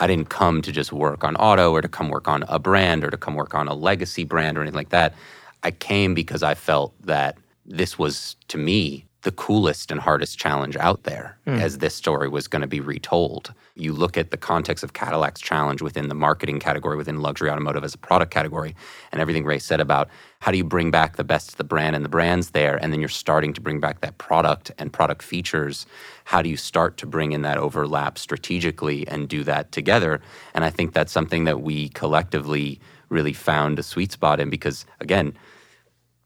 I 0.00 0.06
didn't 0.06 0.28
come 0.28 0.62
to 0.62 0.72
just 0.72 0.92
work 0.92 1.24
on 1.24 1.34
auto 1.36 1.72
or 1.72 1.82
to 1.82 1.88
come 1.88 2.08
work 2.08 2.28
on 2.28 2.44
a 2.48 2.58
brand 2.58 3.04
or 3.04 3.10
to 3.10 3.16
come 3.16 3.34
work 3.34 3.54
on 3.54 3.66
a 3.66 3.74
legacy 3.74 4.24
brand 4.24 4.56
or 4.56 4.62
anything 4.62 4.76
like 4.76 4.90
that. 4.90 5.14
I 5.62 5.72
came 5.72 6.14
because 6.14 6.42
I 6.42 6.54
felt 6.54 6.94
that 7.04 7.36
this 7.66 7.98
was, 7.98 8.36
to 8.48 8.58
me, 8.58 9.04
the 9.28 9.32
coolest 9.32 9.90
and 9.90 10.00
hardest 10.00 10.38
challenge 10.38 10.74
out 10.76 11.02
there 11.02 11.36
hmm. 11.44 11.56
as 11.56 11.76
this 11.76 11.94
story 11.94 12.30
was 12.30 12.48
going 12.48 12.62
to 12.62 12.66
be 12.66 12.80
retold. 12.80 13.52
You 13.74 13.92
look 13.92 14.16
at 14.16 14.30
the 14.30 14.38
context 14.38 14.82
of 14.82 14.94
Cadillac's 14.94 15.42
challenge 15.42 15.82
within 15.82 16.08
the 16.08 16.14
marketing 16.14 16.60
category, 16.60 16.96
within 16.96 17.20
luxury 17.20 17.50
automotive 17.50 17.84
as 17.84 17.92
a 17.92 17.98
product 17.98 18.32
category, 18.32 18.74
and 19.12 19.20
everything 19.20 19.44
Ray 19.44 19.58
said 19.58 19.80
about 19.80 20.08
how 20.40 20.50
do 20.50 20.56
you 20.56 20.64
bring 20.64 20.90
back 20.90 21.16
the 21.16 21.24
best 21.24 21.50
of 21.50 21.56
the 21.56 21.64
brand 21.64 21.94
and 21.94 22.06
the 22.06 22.08
brands 22.08 22.52
there, 22.52 22.82
and 22.82 22.90
then 22.90 23.00
you're 23.00 23.10
starting 23.10 23.52
to 23.52 23.60
bring 23.60 23.80
back 23.80 24.00
that 24.00 24.16
product 24.16 24.72
and 24.78 24.94
product 24.94 25.22
features. 25.22 25.84
How 26.24 26.40
do 26.40 26.48
you 26.48 26.56
start 26.56 26.96
to 26.96 27.06
bring 27.06 27.32
in 27.32 27.42
that 27.42 27.58
overlap 27.58 28.16
strategically 28.16 29.06
and 29.08 29.28
do 29.28 29.44
that 29.44 29.72
together? 29.72 30.22
And 30.54 30.64
I 30.64 30.70
think 30.70 30.94
that's 30.94 31.12
something 31.12 31.44
that 31.44 31.60
we 31.60 31.90
collectively 31.90 32.80
really 33.10 33.34
found 33.34 33.78
a 33.78 33.82
sweet 33.82 34.10
spot 34.10 34.40
in 34.40 34.48
because, 34.48 34.86
again, 35.00 35.36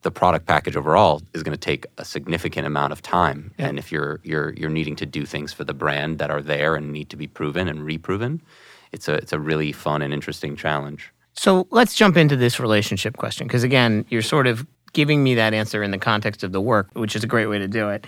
the 0.03 0.11
product 0.11 0.47
package 0.47 0.77
overall 0.77 1.23
is 1.33 1.43
going 1.43 1.57
to 1.57 1.61
take 1.61 1.87
a 1.99 2.05
significant 2.05 2.67
amount 2.67 2.93
of 2.93 3.03
time. 3.03 3.53
And 3.59 3.79
if 3.79 3.91
you're 3.91 4.21
you're 4.23 4.53
you're 4.55 4.71
needing 4.71 4.97
to 4.97 5.07
do 5.07 5.25
things 5.25 5.53
for 5.53 5.65
the 5.65 5.75
brand 5.75 6.19
that 6.19 6.31
are 6.31 6.43
there 6.43 6.75
and 6.75 6.93
need 6.93 7.09
to 7.11 7.17
be 7.17 7.27
proven 7.27 7.69
and 7.69 7.85
reproven, 7.85 8.43
it's 8.91 9.09
a 9.09 9.15
it's 9.15 9.33
a 9.33 9.39
really 9.39 9.73
fun 9.73 10.03
and 10.03 10.13
interesting 10.13 10.57
challenge. 10.57 11.13
So 11.35 11.67
let's 11.71 11.95
jump 11.95 12.17
into 12.17 12.37
this 12.37 12.61
relationship 12.61 13.17
question 13.17 13.47
because 13.47 13.63
again, 13.63 14.05
you're 14.11 14.23
sort 14.23 14.47
of 14.47 14.67
giving 14.93 15.23
me 15.25 15.37
that 15.37 15.55
answer 15.55 15.83
in 15.83 15.91
the 15.91 15.99
context 15.99 16.43
of 16.43 16.53
the 16.53 16.61
work, 16.61 16.89
which 16.93 17.17
is 17.17 17.25
a 17.25 17.27
great 17.27 17.47
way 17.47 17.59
to 17.59 17.69
do 17.69 17.89
it. 17.89 18.07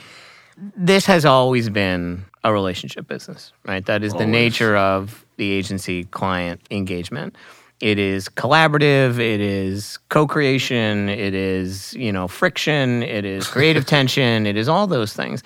This 0.77 1.07
has 1.07 1.25
always 1.25 1.69
been 1.71 2.25
a 2.45 2.53
relationship 2.53 3.09
business, 3.09 3.53
right? 3.65 3.85
That 3.87 4.05
is 4.05 4.13
the 4.13 4.27
nature 4.27 4.77
of 4.77 5.25
the 5.37 5.51
agency 5.51 6.05
client 6.05 6.61
engagement. 6.71 7.35
It 7.81 7.99
is 7.99 8.29
collaborative, 8.29 9.19
it 9.19 9.41
is 9.41 9.99
co-creation, 10.09 11.09
it 11.09 11.35
is, 11.35 11.93
you 11.95 12.13
know, 12.13 12.29
friction, 12.29 13.03
it 13.03 13.25
is 13.25 13.47
creative 13.47 13.85
tension, 13.97 14.47
it 14.47 14.57
is 14.57 14.69
all 14.69 14.87
those 14.87 15.13
things. 15.13 15.43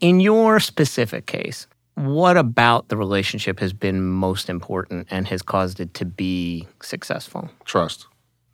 In 0.00 0.20
your 0.20 0.60
specific 0.60 1.26
case, 1.26 1.66
what 1.94 2.36
about 2.36 2.88
the 2.88 2.96
relationship 2.96 3.60
has 3.60 3.72
been 3.72 4.02
most 4.02 4.48
important 4.48 5.08
and 5.10 5.26
has 5.28 5.42
caused 5.42 5.80
it 5.80 5.92
to 5.94 6.04
be 6.04 6.66
successful? 6.82 7.50
Trust. 7.64 8.06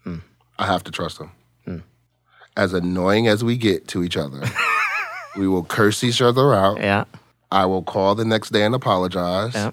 Hmm. 0.03 0.19
I 0.59 0.67
have 0.67 0.83
to 0.85 0.91
trust 0.91 1.21
him. 1.21 1.31
Hmm. 1.65 1.79
As 2.57 2.73
annoying 2.73 3.29
as 3.29 3.45
we 3.45 3.57
get 3.57 3.87
to 3.89 4.03
each 4.03 4.17
other, 4.17 4.43
we 5.37 5.47
will 5.47 5.65
curse 5.65 6.03
each 6.03 6.23
other 6.23 6.55
out. 6.55 6.79
Yeah. 6.79 7.05
I 7.53 7.67
will 7.67 7.83
call 7.83 8.15
the 8.15 8.25
next 8.25 8.51
day 8.51 8.65
and 8.65 8.75
apologize. 8.75 9.55
Yeah. 9.55 9.71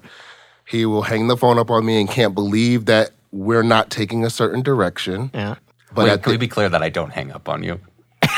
He 0.67 0.85
will 0.85 1.01
hang 1.01 1.27
the 1.27 1.37
phone 1.37 1.57
up 1.57 1.71
on 1.71 1.85
me 1.85 1.99
and 1.99 2.09
can't 2.09 2.35
believe 2.35 2.85
that 2.85 3.11
we're 3.33 3.63
not 3.63 3.89
taking 3.89 4.23
a 4.23 4.29
certain 4.29 4.61
direction. 4.61 5.31
Yeah. 5.33 5.55
But 5.93 6.05
Wait, 6.05 6.11
at 6.11 6.23
can 6.23 6.31
we 6.31 6.37
be 6.37 6.47
clear 6.47 6.69
that 6.69 6.81
I 6.81 6.89
don't 6.89 7.11
hang 7.11 7.31
up 7.31 7.49
on 7.49 7.63
you? 7.63 7.79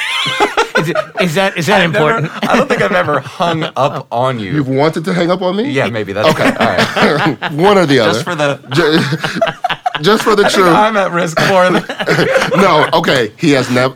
Is, 0.77 0.89
it, 0.89 0.97
is 1.21 1.35
that 1.35 1.57
is 1.57 1.67
that 1.67 1.83
important? 1.83 2.29
I 2.49 2.57
don't 2.57 2.67
think 2.67 2.81
I've 2.81 2.91
ever 2.91 3.19
hung 3.21 3.63
up 3.63 3.77
oh. 3.77 4.07
on 4.11 4.41
you. 4.41 4.51
you've 4.51 4.67
wanted 4.67 5.05
to 5.05 5.13
hang 5.13 5.31
up 5.31 5.41
on 5.41 5.55
me? 5.55 5.71
yeah, 5.71 5.87
maybe 5.87 6.11
that's 6.11 6.27
okay. 6.27 6.49
All 6.49 7.15
right. 7.15 7.51
One 7.53 7.77
or 7.77 7.85
the 7.85 7.99
other. 7.99 8.11
Just 8.11 8.25
for 8.25 8.35
the 8.35 8.57
Ju- 8.73 10.03
just 10.03 10.23
for 10.23 10.35
the 10.35 10.43
I 10.43 10.49
think 10.49 10.63
truth. 10.63 10.75
I'm 10.75 10.97
at 10.97 11.11
risk 11.11 11.39
for 11.39 11.71
than 11.71 12.61
no, 12.61 12.89
okay. 12.93 13.31
He 13.37 13.51
has 13.51 13.71
never, 13.71 13.95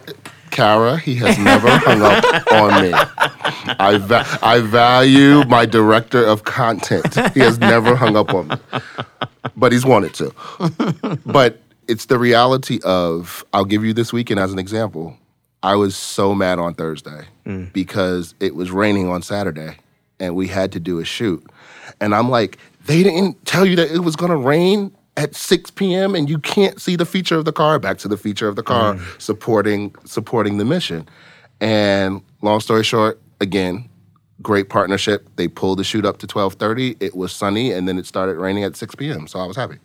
Kara. 0.52 0.98
He 0.98 1.16
has 1.16 1.38
never 1.38 1.68
hung 1.70 2.02
up 2.02 2.24
on 2.54 2.82
me. 2.82 2.94
I 3.78 3.98
va- 3.98 4.40
I 4.42 4.62
value 4.62 5.44
my 5.48 5.66
director 5.66 6.24
of 6.26 6.46
content. 6.46 7.14
He 7.34 7.42
has 7.42 7.60
never 7.60 7.94
hung 7.94 8.16
up 8.16 8.34
on 8.34 8.48
me, 8.48 8.56
but 9.60 9.72
he's 9.72 9.86
wanted 9.86 10.14
to. 10.16 10.34
But 11.26 11.62
it's 11.88 12.06
the 12.06 12.20
reality 12.20 12.80
of. 12.84 13.44
I'll 13.54 13.66
give 13.66 13.84
you 13.84 13.94
this 13.94 14.14
weekend 14.14 14.40
as 14.40 14.54
an 14.54 14.60
example. 14.60 15.18
I 15.62 15.76
was 15.76 15.96
so 15.96 16.34
mad 16.34 16.58
on 16.58 16.74
Thursday 16.74 17.26
mm. 17.46 17.72
because 17.74 18.34
it 18.40 18.56
was 18.56 18.72
raining 18.72 19.10
on 19.10 19.22
Saturday, 19.22 19.78
and 20.20 20.36
we 20.36 20.48
had 20.48 20.72
to 20.72 20.80
do 20.80 21.00
a 21.00 21.06
shoot, 21.06 21.46
and 22.00 22.16
I'm 22.16 22.30
like, 22.30 22.58
they 22.86 23.04
didn't 23.04 23.46
tell 23.46 23.66
you 23.66 23.76
that 23.76 23.92
it 23.92 24.00
was 24.00 24.16
going 24.16 24.32
to 24.32 24.38
rain 24.38 24.96
at 25.18 25.36
6 25.36 25.72
p.m. 25.72 26.16
and 26.16 26.30
you 26.30 26.40
can't 26.40 26.80
see 26.80 26.96
the 26.96 27.06
feature 27.06 27.36
of 27.36 27.46
the 27.46 27.52
car. 27.52 27.78
Back 27.78 27.98
to 28.00 28.08
the 28.08 28.18
feature 28.18 28.48
of 28.48 28.56
the 28.56 28.64
car 28.64 28.96
mm. 28.96 29.22
supporting 29.22 29.94
supporting 30.06 30.58
the 30.58 30.66
mission. 30.66 31.08
And 31.60 32.22
long 32.42 32.62
story 32.62 32.84
short, 32.84 33.20
again, 33.42 33.89
great 34.42 34.70
partnership. 34.70 35.28
They 35.36 35.48
pulled 35.48 35.80
the 35.80 35.84
shoot 35.84 36.06
up 36.06 36.18
to 36.20 36.28
12:30. 36.28 36.98
It 37.00 37.16
was 37.16 37.32
sunny, 37.32 37.72
and 37.72 37.88
then 37.88 37.98
it 37.98 38.06
started 38.06 38.38
raining 38.38 38.64
at 38.64 38.76
6 38.76 38.96
p.m. 38.96 39.28
So 39.28 39.40
I 39.40 39.46
was 39.46 39.56
happy. 39.56 39.78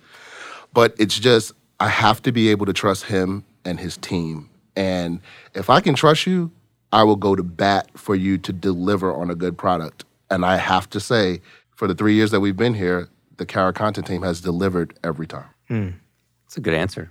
But 0.72 0.94
it's 0.98 1.18
just 1.18 1.52
I 1.80 1.88
have 1.88 2.22
to 2.22 2.32
be 2.32 2.48
able 2.48 2.66
to 2.66 2.72
trust 2.72 3.04
him 3.04 3.44
and 3.64 3.80
his 3.80 3.96
team. 3.96 4.50
And 4.76 5.20
if 5.54 5.70
I 5.70 5.80
can 5.80 5.94
trust 5.94 6.26
you, 6.26 6.50
I 6.92 7.02
will 7.02 7.16
go 7.16 7.34
to 7.34 7.42
bat 7.42 7.90
for 7.96 8.14
you 8.14 8.38
to 8.38 8.52
deliver 8.52 9.12
on 9.12 9.30
a 9.30 9.34
good 9.34 9.56
product. 9.58 10.04
And 10.30 10.44
I 10.44 10.56
have 10.56 10.88
to 10.90 11.00
say, 11.00 11.40
for 11.70 11.88
the 11.88 11.94
three 11.94 12.14
years 12.14 12.30
that 12.30 12.40
we've 12.40 12.56
been 12.56 12.74
here, 12.74 13.08
the 13.36 13.46
Carat 13.46 13.74
content 13.74 14.06
team 14.06 14.22
has 14.22 14.40
delivered 14.40 14.98
every 15.02 15.26
time. 15.26 15.48
Hmm. 15.68 15.88
It's 16.46 16.56
a 16.56 16.60
good 16.60 16.74
answer. 16.74 17.10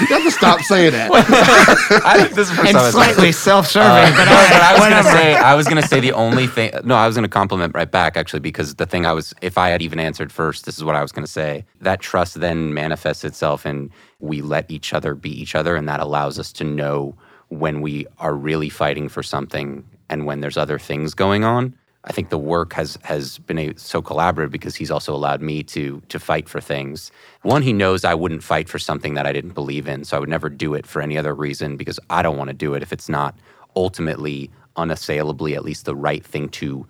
You 0.00 0.06
have 0.08 0.22
to 0.24 0.30
stop 0.30 0.60
saying 0.62 0.92
that. 0.92 1.10
I 2.04 2.16
think 2.22 2.34
this 2.34 2.50
is 2.50 2.56
the 2.56 2.62
first 2.62 2.68
and 2.68 2.76
time 2.76 2.86
I 2.86 2.90
said 2.90 3.10
it. 3.10 3.14
slightly 3.14 3.32
self-serving, 3.32 3.88
Uh, 3.88 4.16
but 4.16 4.24
no, 4.24 4.30
all 4.32 4.36
right, 4.36 4.50
but 4.50 4.62
I 4.62 4.72
was 4.74 4.88
gonna 4.88 5.02
say 5.04 5.34
I 5.34 5.54
was 5.54 5.68
gonna 5.68 5.82
say 5.86 6.00
the 6.00 6.12
only 6.12 6.46
thing. 6.46 6.72
No, 6.84 6.94
I 6.96 7.06
was 7.06 7.14
gonna 7.14 7.28
compliment 7.28 7.74
right 7.74 7.90
back 7.90 8.16
actually 8.16 8.40
because 8.40 8.74
the 8.76 8.86
thing 8.86 9.06
I 9.06 9.12
was, 9.12 9.32
if 9.42 9.58
I 9.58 9.68
had 9.68 9.80
even 9.82 10.00
answered 10.00 10.32
first, 10.32 10.64
this 10.64 10.76
is 10.76 10.82
what 10.84 10.96
I 10.96 11.02
was 11.02 11.12
gonna 11.12 11.26
say. 11.26 11.64
That 11.80 12.00
trust 12.00 12.40
then 12.40 12.74
manifests 12.74 13.22
itself 13.24 13.64
and 13.64 13.90
we 14.18 14.42
let 14.42 14.70
each 14.70 14.92
other 14.94 15.14
be 15.14 15.30
each 15.30 15.54
other, 15.54 15.76
and 15.76 15.88
that 15.88 16.00
allows 16.00 16.38
us 16.38 16.52
to 16.54 16.64
know 16.64 17.14
when 17.48 17.80
we 17.80 18.06
are 18.18 18.34
really 18.34 18.70
fighting 18.70 19.08
for 19.08 19.22
something 19.22 19.84
and 20.08 20.26
when 20.26 20.40
there's 20.40 20.56
other 20.56 20.78
things 20.78 21.14
going 21.14 21.44
on. 21.44 21.74
I 22.04 22.12
think 22.12 22.30
the 22.30 22.38
work 22.38 22.72
has 22.72 22.98
has 23.02 23.38
been 23.38 23.58
a, 23.58 23.74
so 23.76 24.02
collaborative 24.02 24.50
because 24.50 24.74
he's 24.74 24.90
also 24.90 25.14
allowed 25.14 25.40
me 25.40 25.62
to 25.64 26.02
to 26.08 26.18
fight 26.18 26.48
for 26.48 26.60
things. 26.60 27.12
One, 27.42 27.62
he 27.62 27.72
knows 27.72 28.04
I 28.04 28.14
wouldn't 28.14 28.42
fight 28.42 28.68
for 28.68 28.78
something 28.78 29.14
that 29.14 29.26
I 29.26 29.32
didn't 29.32 29.52
believe 29.54 29.86
in, 29.86 30.04
so 30.04 30.16
I 30.16 30.20
would 30.20 30.28
never 30.28 30.48
do 30.48 30.74
it 30.74 30.86
for 30.86 31.00
any 31.00 31.16
other 31.16 31.34
reason 31.34 31.76
because 31.76 32.00
I 32.10 32.22
don't 32.22 32.36
want 32.36 32.48
to 32.48 32.54
do 32.54 32.74
it 32.74 32.82
if 32.82 32.92
it's 32.92 33.08
not 33.08 33.36
ultimately 33.76 34.50
unassailably 34.76 35.54
at 35.54 35.64
least 35.64 35.84
the 35.84 35.94
right 35.94 36.24
thing 36.24 36.48
to 36.50 36.86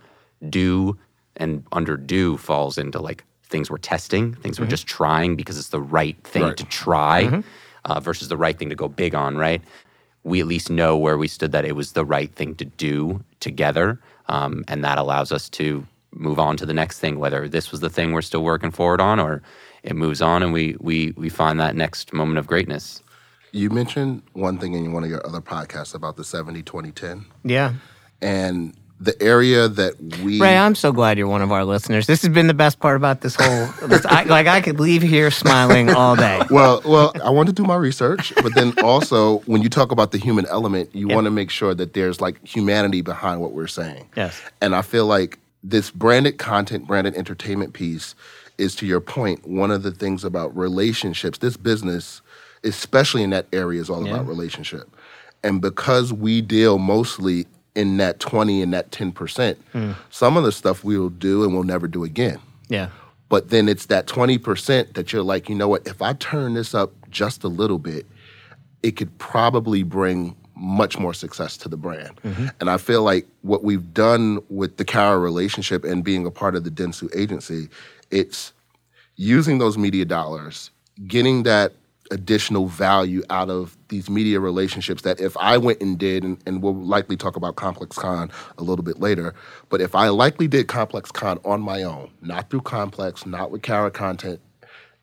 do. 0.49 0.97
And 1.37 1.65
under 1.73 1.97
do 1.97 2.37
falls 2.37 2.79
into 2.79 3.01
like 3.01 3.25
things 3.45 3.71
we're 3.71 3.79
testing, 3.79 4.35
things 4.35 4.59
we're 4.61 4.67
just 4.67 4.87
trying 4.87 5.37
because 5.37 5.59
it's 5.59 5.69
the 5.69 5.81
right 5.81 6.17
thing 6.25 6.43
Right. 6.43 6.57
to 6.57 6.65
try 6.65 7.43
uh, 7.85 8.01
versus 8.01 8.29
the 8.29 8.37
right 8.37 8.59
thing 8.59 8.71
to 8.71 8.75
go 8.77 8.89
big 8.89 9.15
on, 9.15 9.37
right? 9.37 9.63
we 10.25 10.41
at 10.41 10.47
least 10.47 10.71
know 10.71 10.97
where 10.97 11.19
we 11.19 11.27
stood 11.27 11.51
that 11.51 11.65
it 11.65 11.75
was 11.75 11.93
the 11.93 12.05
right 12.05 12.33
thing 12.33 12.55
to 12.55 12.65
do 12.65 13.25
together. 13.41 13.99
Um, 14.29 14.65
and 14.69 14.85
that 14.85 14.99
allows 14.99 15.33
us 15.33 15.49
to 15.51 15.87
move 16.15 16.39
on 16.39 16.57
to 16.59 16.67
the 16.67 16.75
next 16.75 16.99
thing, 16.99 17.19
whether 17.19 17.49
this 17.49 17.71
was 17.71 17.81
the 17.81 17.91
thing 17.91 18.13
we're 18.13 18.23
still 18.23 18.45
working 18.45 18.71
forward 18.71 19.01
on 19.01 19.19
or 19.19 19.43
it 19.83 19.97
moves 19.97 20.23
on 20.23 20.43
and 20.43 20.53
we, 20.53 20.77
we, 20.79 21.13
we 21.17 21.29
find 21.29 21.59
that 21.59 21.75
next 21.75 22.13
moment 22.13 22.39
of 22.39 22.47
greatness. 22.47 23.03
You 23.51 23.69
mentioned 23.71 24.23
one 24.33 24.59
thing 24.59 24.75
in 24.75 24.93
one 24.93 25.05
of 25.05 25.11
your 25.11 25.27
other 25.27 25.41
podcasts 25.41 25.95
about 25.95 26.17
the 26.17 26.25
70 26.25 26.63
20 26.63 26.91
10. 26.93 27.25
Yeah. 27.45 27.75
And 28.21 28.75
the 29.03 29.21
area 29.21 29.69
that 29.69 30.01
we. 30.23 30.41
Ray, 30.41 30.57
I'm 30.57 30.75
so 30.75 30.93
glad 30.93 31.19
you're 31.19 31.27
one 31.29 31.43
of 31.43 31.51
our 31.51 31.65
listeners. 31.65 32.07
This 32.07 32.23
has 32.23 32.33
been 32.33 32.47
the 32.47 32.55
best 32.55 32.79
part 32.79 32.97
about 32.97 33.21
this 33.21 33.35
whole. 33.35 33.89
This, 33.89 34.07
I, 34.07 34.23
like 34.25 34.47
I 34.47 34.61
could 34.61 34.79
leave 34.79 35.03
here 35.03 35.31
smiling 35.31 35.91
all 35.91 36.15
day. 36.15 36.41
well, 36.51 36.81
well, 36.85 37.13
I 37.25 37.31
want 37.31 37.49
to 37.49 37.53
do 37.53 37.65
my 37.65 37.75
research, 37.77 38.33
but 38.37 38.55
then 38.55 38.73
also 38.83 39.39
when 39.41 39.61
you 39.63 39.69
talk 39.69 39.91
about 39.91 40.13
the 40.13 40.19
human 40.19 40.47
element, 40.47 40.95
you 40.95 41.09
Yeah. 41.09 41.15
want 41.17 41.25
to 41.25 41.31
make 41.31 41.51
sure 41.51 41.75
that 41.75 41.95
there's 41.95 42.21
like 42.21 42.45
humanity 42.47 43.03
behind 43.03 43.41
what 43.41 43.53
we're 43.53 43.67
saying. 43.67 44.09
Yes. 44.17 44.41
And 44.61 44.75
I 44.75 44.83
feel 44.83 45.07
like 45.07 45.39
this 45.65 45.91
branded 45.91 46.39
content, 46.39 46.87
branded 46.87 47.15
entertainment 47.17 47.73
piece 47.73 48.15
is 48.59 48.75
to 48.77 48.87
your 48.87 49.01
point, 49.01 49.47
one 49.49 49.71
of 49.71 49.83
the 49.83 49.91
things 49.91 50.23
about 50.25 50.57
relationships. 50.57 51.39
This 51.39 51.57
business, 51.57 52.21
especially 52.63 53.23
in 53.25 53.31
that 53.31 53.47
area, 53.53 53.81
is 53.81 53.91
all 53.91 54.07
about 54.07 54.27
relationship. 54.29 54.89
And 55.43 55.61
because 55.61 56.13
we 56.13 56.41
deal 56.41 56.79
mostly 56.79 57.47
in 57.75 57.97
that 57.97 58.21
20 58.21 58.63
and 58.63 58.73
that 58.73 58.91
10%, 58.91 59.57
some 60.11 60.37
of 60.37 60.45
the 60.45 60.53
stuff 60.53 60.85
we 60.85 60.99
will 60.99 61.09
do 61.09 61.45
and 61.45 61.55
we'll 61.55 61.63
never 61.63 61.89
do 61.89 62.05
again. 62.05 62.39
Yeah. 62.69 62.89
But 63.29 63.49
then 63.49 63.69
it's 63.69 63.87
that 63.87 64.07
20% 64.07 64.93
that 64.93 65.13
you're 65.13 65.23
like, 65.23 65.49
you 65.49 65.55
know 65.55 65.69
what, 65.69 65.87
if 65.87 66.03
I 66.03 66.13
turn 66.13 66.55
this 66.55 66.75
up 66.75 66.93
just 67.09 67.45
a 67.45 67.49
little 67.49 67.79
bit, 67.79 68.07
it 68.83 68.93
could 68.93 69.17
probably 69.19 69.83
bring 69.83 70.37
much 70.55 70.99
more 70.99 71.15
success 71.15 71.57
to 71.57 71.69
the 71.69 71.77
brand. 71.77 72.21
Mm-hmm. 72.25 72.49
And 72.61 72.69
I 72.69 72.77
feel 72.77 73.03
like 73.03 73.27
what 73.41 73.65
we've 73.65 73.95
done 73.95 74.41
with 74.51 74.77
the 74.77 74.85
Carat 74.85 75.21
relationship 75.21 75.83
and 75.83 76.05
being 76.05 76.27
a 76.27 76.31
part 76.31 76.55
of 76.55 76.65
the 76.65 76.71
Dentsu 76.71 77.09
agency, 77.17 77.69
it's 78.11 78.53
using 79.17 79.59
those 79.59 79.79
media 79.79 80.05
dollars, 80.05 80.71
getting 81.07 81.45
that 81.45 81.73
additional 82.11 82.67
value 82.67 83.23
out 83.31 83.49
of 83.49 83.77
these 83.89 84.11
media 84.11 84.41
relationships 84.41 85.03
that 85.03 85.21
if 85.21 85.37
I 85.37 85.57
went 85.57 85.81
and 85.81 85.99
did, 85.99 86.25
and, 86.25 86.39
and 86.47 86.63
we'll 86.63 86.75
likely 86.75 87.17
talk 87.17 87.37
about 87.37 87.57
Complex 87.57 87.97
Con 87.97 88.31
a 88.59 88.63
little 88.63 88.85
bit 88.85 89.01
later, 89.01 89.35
but 89.69 89.81
if 89.81 89.95
I 89.95 90.09
likely 90.09 90.49
did 90.49 90.69
Complex 90.69 91.11
Con 91.11 91.39
on 91.45 91.61
my 91.61 91.83
own, 91.83 92.11
not 92.21 92.51
through 92.51 92.63
Complex, 92.63 93.25
not 93.25 93.51
with 93.51 93.63
Carat 93.63 93.95
content, 93.95 94.41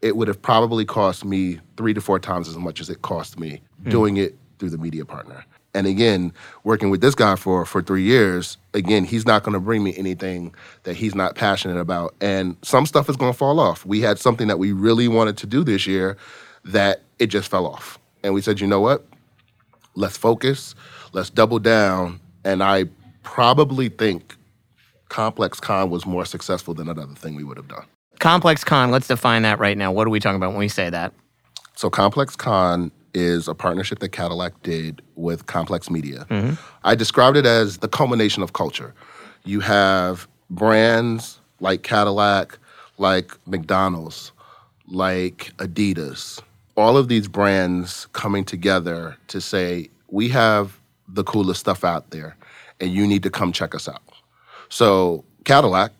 it 0.01 0.15
would 0.15 0.27
have 0.27 0.41
probably 0.41 0.86
cost 0.86 1.25
me 1.25 1.60
three 1.77 1.94
to 1.94 2.01
four 2.01 2.20
times 2.20 2.48
as 2.48 2.58
much 2.58 2.79
as 2.79 2.89
it 2.89 3.01
cost 3.01 3.39
me 3.39 3.62
hmm. 3.84 3.89
doing 3.89 4.18
it 4.18 4.38
through 4.60 4.70
the 4.70 4.77
media 4.77 5.06
partner. 5.06 5.46
And 5.75 5.86
again, 5.86 6.34
working 6.63 6.89
with 6.89 7.01
this 7.01 7.13
guy 7.13 7.36
for 7.36 7.63
for 7.63 7.82
three 7.82 8.01
years, 8.01 8.58
again, 8.74 9.03
he's 9.03 9.27
not 9.27 9.44
going 9.44 9.53
to 9.53 9.60
bring 9.60 9.84
me 9.84 9.96
anything 9.98 10.53
that 10.84 10.96
he's 10.96 11.13
not 11.13 11.36
passionate 11.36 11.79
about. 11.79 12.15
And 12.22 12.58
some 12.63 12.88
stuff 12.88 13.08
is 13.08 13.15
going 13.15 13.32
to 13.32 13.38
fall 13.38 13.60
off. 13.60 13.86
We 13.86 14.01
had 14.01 14.18
something 14.18 14.48
that 14.48 14.58
we 14.58 14.72
really 14.72 15.08
wanted 15.08 15.38
to 15.38 15.48
do 15.48 15.63
this 15.63 15.86
year 15.86 16.18
that 16.66 17.01
it 17.20 17.28
just 17.28 17.50
fell 17.50 17.66
off. 17.66 18.00
And 18.24 18.34
we 18.34 18.42
said, 18.42 18.60
you 18.60 18.68
know 18.68 18.82
what? 18.82 19.06
Let's 19.96 20.18
focus. 20.18 20.75
Let's 21.13 21.30
double 21.30 21.60
down. 21.60 22.20
And 22.44 22.63
I 22.63 22.86
probably 23.24 23.89
think 23.89 24.36
Complex 25.10 25.60
Con 25.60 25.89
was 25.89 26.06
more 26.06 26.25
successful 26.25 26.74
than 26.74 26.88
another 26.88 27.13
thing 27.16 27.36
we 27.36 27.44
would 27.44 27.58
have 27.58 27.68
done. 27.68 27.86
Complex 28.20 28.63
Con, 28.63 28.92
let's 28.92 29.08
define 29.08 29.44
that 29.44 29.60
right 29.60 29.78
now. 29.78 29.92
What 29.92 30.06
are 30.06 30.10
we 30.10 30.20
talking 30.20 30.36
about 30.36 30.50
when 30.51 30.60
we 30.60 30.68
say 30.68 30.89
that? 30.89 31.13
So 31.75 31.89
Complex 31.89 32.36
Con 32.36 32.92
is 33.13 33.48
a 33.48 33.56
partnership 33.56 34.00
that 34.00 34.10
Cadillac 34.10 34.62
did 34.62 35.01
with 35.16 35.46
Complex 35.46 35.89
Media. 35.89 36.28
Mm-hmm. 36.30 36.54
I 36.84 36.96
described 36.96 37.38
it 37.38 37.46
as 37.46 37.78
the 37.78 37.88
culmination 37.88 38.44
of 38.44 38.54
culture. 38.54 38.94
You 39.46 39.62
have 39.62 40.28
brands 40.50 41.39
like 41.60 41.84
Cadillac, 41.84 42.58
like 42.98 43.32
McDonald's, 43.48 44.32
like 44.88 45.51
Adidas, 45.58 46.42
all 46.79 46.98
of 46.98 47.07
these 47.07 47.27
brands 47.27 48.07
coming 48.13 48.45
together 48.45 49.17
to 49.27 49.41
say, 49.41 49.89
we 50.09 50.29
have 50.29 50.79
the 51.07 51.24
coolest 51.24 51.59
stuff 51.59 51.83
out 51.83 52.12
there, 52.12 52.36
and 52.79 52.91
you 52.91 53.05
need 53.05 53.24
to 53.24 53.29
come 53.29 53.51
check 53.51 53.75
us 53.75 53.88
out. 53.88 54.01
So, 54.69 55.25
Cadillac, 55.43 55.91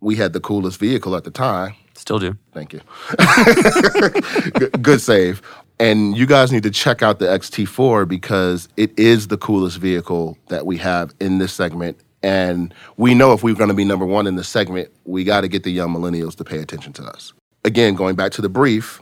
we 0.00 0.16
had 0.16 0.32
the 0.32 0.40
coolest 0.40 0.78
vehicle 0.78 1.16
at 1.16 1.24
the 1.24 1.30
time. 1.30 1.74
Still 1.94 2.18
do. 2.18 2.36
Thank 2.52 2.72
you. 2.72 2.80
good, 4.52 4.82
good 4.82 5.00
save. 5.00 5.40
And 5.78 6.16
you 6.16 6.26
guys 6.26 6.52
need 6.52 6.62
to 6.62 6.70
check 6.70 7.02
out 7.02 7.18
the 7.18 7.26
XT4 7.26 8.08
because 8.08 8.68
it 8.76 8.96
is 8.98 9.28
the 9.28 9.36
coolest 9.36 9.78
vehicle 9.78 10.36
that 10.48 10.66
we 10.66 10.76
have 10.78 11.14
in 11.20 11.38
this 11.38 11.52
segment. 11.52 11.98
And 12.22 12.74
we 12.96 13.14
know 13.14 13.32
if 13.32 13.42
we're 13.42 13.54
going 13.54 13.68
to 13.68 13.74
be 13.74 13.84
number 13.84 14.06
one 14.06 14.26
in 14.26 14.36
the 14.36 14.44
segment, 14.44 14.90
we 15.04 15.24
got 15.24 15.42
to 15.42 15.48
get 15.48 15.64
the 15.64 15.70
young 15.70 15.94
millennials 15.94 16.34
to 16.36 16.44
pay 16.44 16.58
attention 16.58 16.92
to 16.94 17.04
us. 17.04 17.32
Again, 17.64 17.94
going 17.94 18.16
back 18.16 18.32
to 18.32 18.42
the 18.42 18.48
brief, 18.48 19.00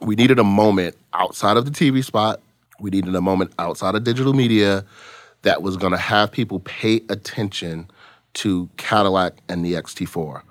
we 0.00 0.14
needed 0.14 0.38
a 0.38 0.44
moment 0.44 0.96
outside 1.14 1.56
of 1.56 1.64
the 1.64 1.70
TV 1.70 2.04
spot. 2.04 2.40
We 2.80 2.90
needed 2.90 3.14
a 3.14 3.20
moment 3.20 3.52
outside 3.58 3.94
of 3.94 4.04
digital 4.04 4.34
media 4.34 4.84
that 5.42 5.62
was 5.62 5.76
going 5.76 5.92
to 5.92 5.98
have 5.98 6.30
people 6.30 6.60
pay 6.60 6.96
attention 7.08 7.90
to 8.34 8.68
Cadillac 8.76 9.34
and 9.48 9.64
the 9.64 9.74
XT4. 9.74 10.42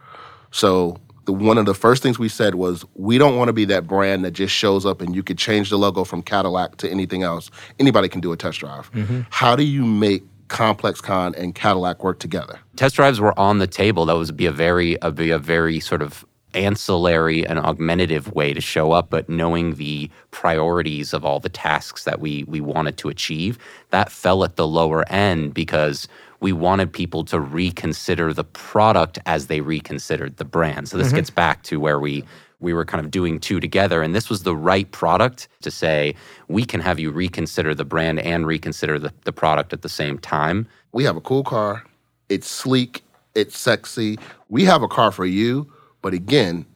So 0.52 0.98
the 1.26 1.34
one 1.34 1.58
of 1.58 1.66
the 1.66 1.74
first 1.74 2.02
things 2.02 2.18
we 2.18 2.30
said 2.30 2.56
was 2.56 2.86
we 2.96 3.18
don't 3.18 3.38
want 3.38 3.50
to 3.50 3.54
be 3.54 3.66
that 3.66 3.88
brand 3.88 4.24
that 4.26 4.32
just 4.32 4.54
shows 4.54 4.86
up 4.86 5.02
and 5.02 5.16
you 5.16 5.24
could 5.24 5.38
change 5.38 5.70
the 5.70 5.78
logo 5.78 6.04
from 6.04 6.22
Cadillac 6.22 6.78
to 6.78 6.90
anything 6.90 7.24
else. 7.24 7.52
Anybody 7.80 8.10
can 8.10 8.22
do 8.22 8.32
a 8.32 8.38
test 8.38 8.60
drive. 8.60 8.92
Mm-hmm. 8.94 9.22
How 9.30 9.56
do 9.56 9.64
you 9.64 9.86
make 9.86 10.24
Complex 10.48 11.02
Con 11.02 11.34
and 11.36 11.54
Cadillac 11.54 12.04
work 12.04 12.20
together? 12.20 12.60
test 12.76 12.96
drives 12.96 13.20
were 13.20 13.38
on 13.40 13.60
the 13.60 13.68
table. 13.68 14.06
That 14.06 14.16
would 14.16 14.38
be 14.38 14.46
a 14.46 14.52
very 14.52 14.98
a, 15.02 15.12
be 15.12 15.32
a 15.32 15.40
very 15.40 15.80
sort 15.80 16.02
of 16.02 16.26
ancillary 16.56 17.46
and 17.46 17.60
augmentative 17.60 18.34
way 18.34 18.54
to 18.54 18.62
show 18.62 18.92
up, 18.92 19.10
but 19.10 19.30
knowing 19.30 19.76
the 19.76 20.10
priorities 20.32 21.14
of 21.14 21.26
all 21.26 21.40
the 21.40 21.50
tasks 21.50 22.04
that 22.06 22.20
we 22.20 22.44
we 22.46 22.62
wanted 22.62 22.98
to 22.98 23.10
achieve, 23.10 23.58
that 23.92 24.12
fell 24.12 24.44
at 24.44 24.56
the 24.56 24.68
lower 24.68 25.08
end 25.12 25.54
because 25.54 26.08
we 26.40 26.52
wanted 26.52 26.92
people 26.92 27.24
to 27.26 27.40
reconsider 27.40 28.34
the 28.34 28.44
product 28.44 29.20
as 29.26 29.48
they 29.48 29.62
reconsidered 29.62 30.38
the 30.38 30.46
brand. 30.46 30.88
So 30.88 30.98
this 30.98 31.08
mm-hmm. 31.08 31.18
gets 31.18 31.30
back 31.30 31.64
to 31.64 31.80
where 31.80 32.00
we 32.00 32.24
we 32.60 32.74
were 32.74 32.86
kind 32.86 33.04
of 33.04 33.12
doing 33.12 33.40
two 33.40 33.60
together 33.60 34.02
and 34.02 34.16
this 34.16 34.30
was 34.30 34.44
the 34.44 34.56
right 34.56 34.90
product 34.92 35.48
to 35.62 35.70
say 35.70 36.16
we 36.48 36.64
can 36.66 36.80
have 36.80 37.00
you 37.00 37.12
reconsider 37.12 37.76
the 37.76 37.86
brand 37.86 38.20
and 38.20 38.48
reconsider 38.48 38.98
the, 38.98 39.14
the 39.26 39.34
product 39.34 39.74
at 39.74 39.82
the 39.82 39.90
same 39.90 40.18
time 40.18 40.68
We 40.92 41.04
have 41.04 41.18
a 41.18 41.22
cool 41.22 41.44
car. 41.44 41.84
It's 42.30 42.48
sleek. 42.48 43.04
It's 43.36 43.58
sexy. 43.58 44.18
We 44.48 44.64
have 44.64 44.82
a 44.82 44.88
car 44.88 45.12
for 45.12 45.26
you. 45.26 45.70
But 46.06 46.14
again, 46.14 46.68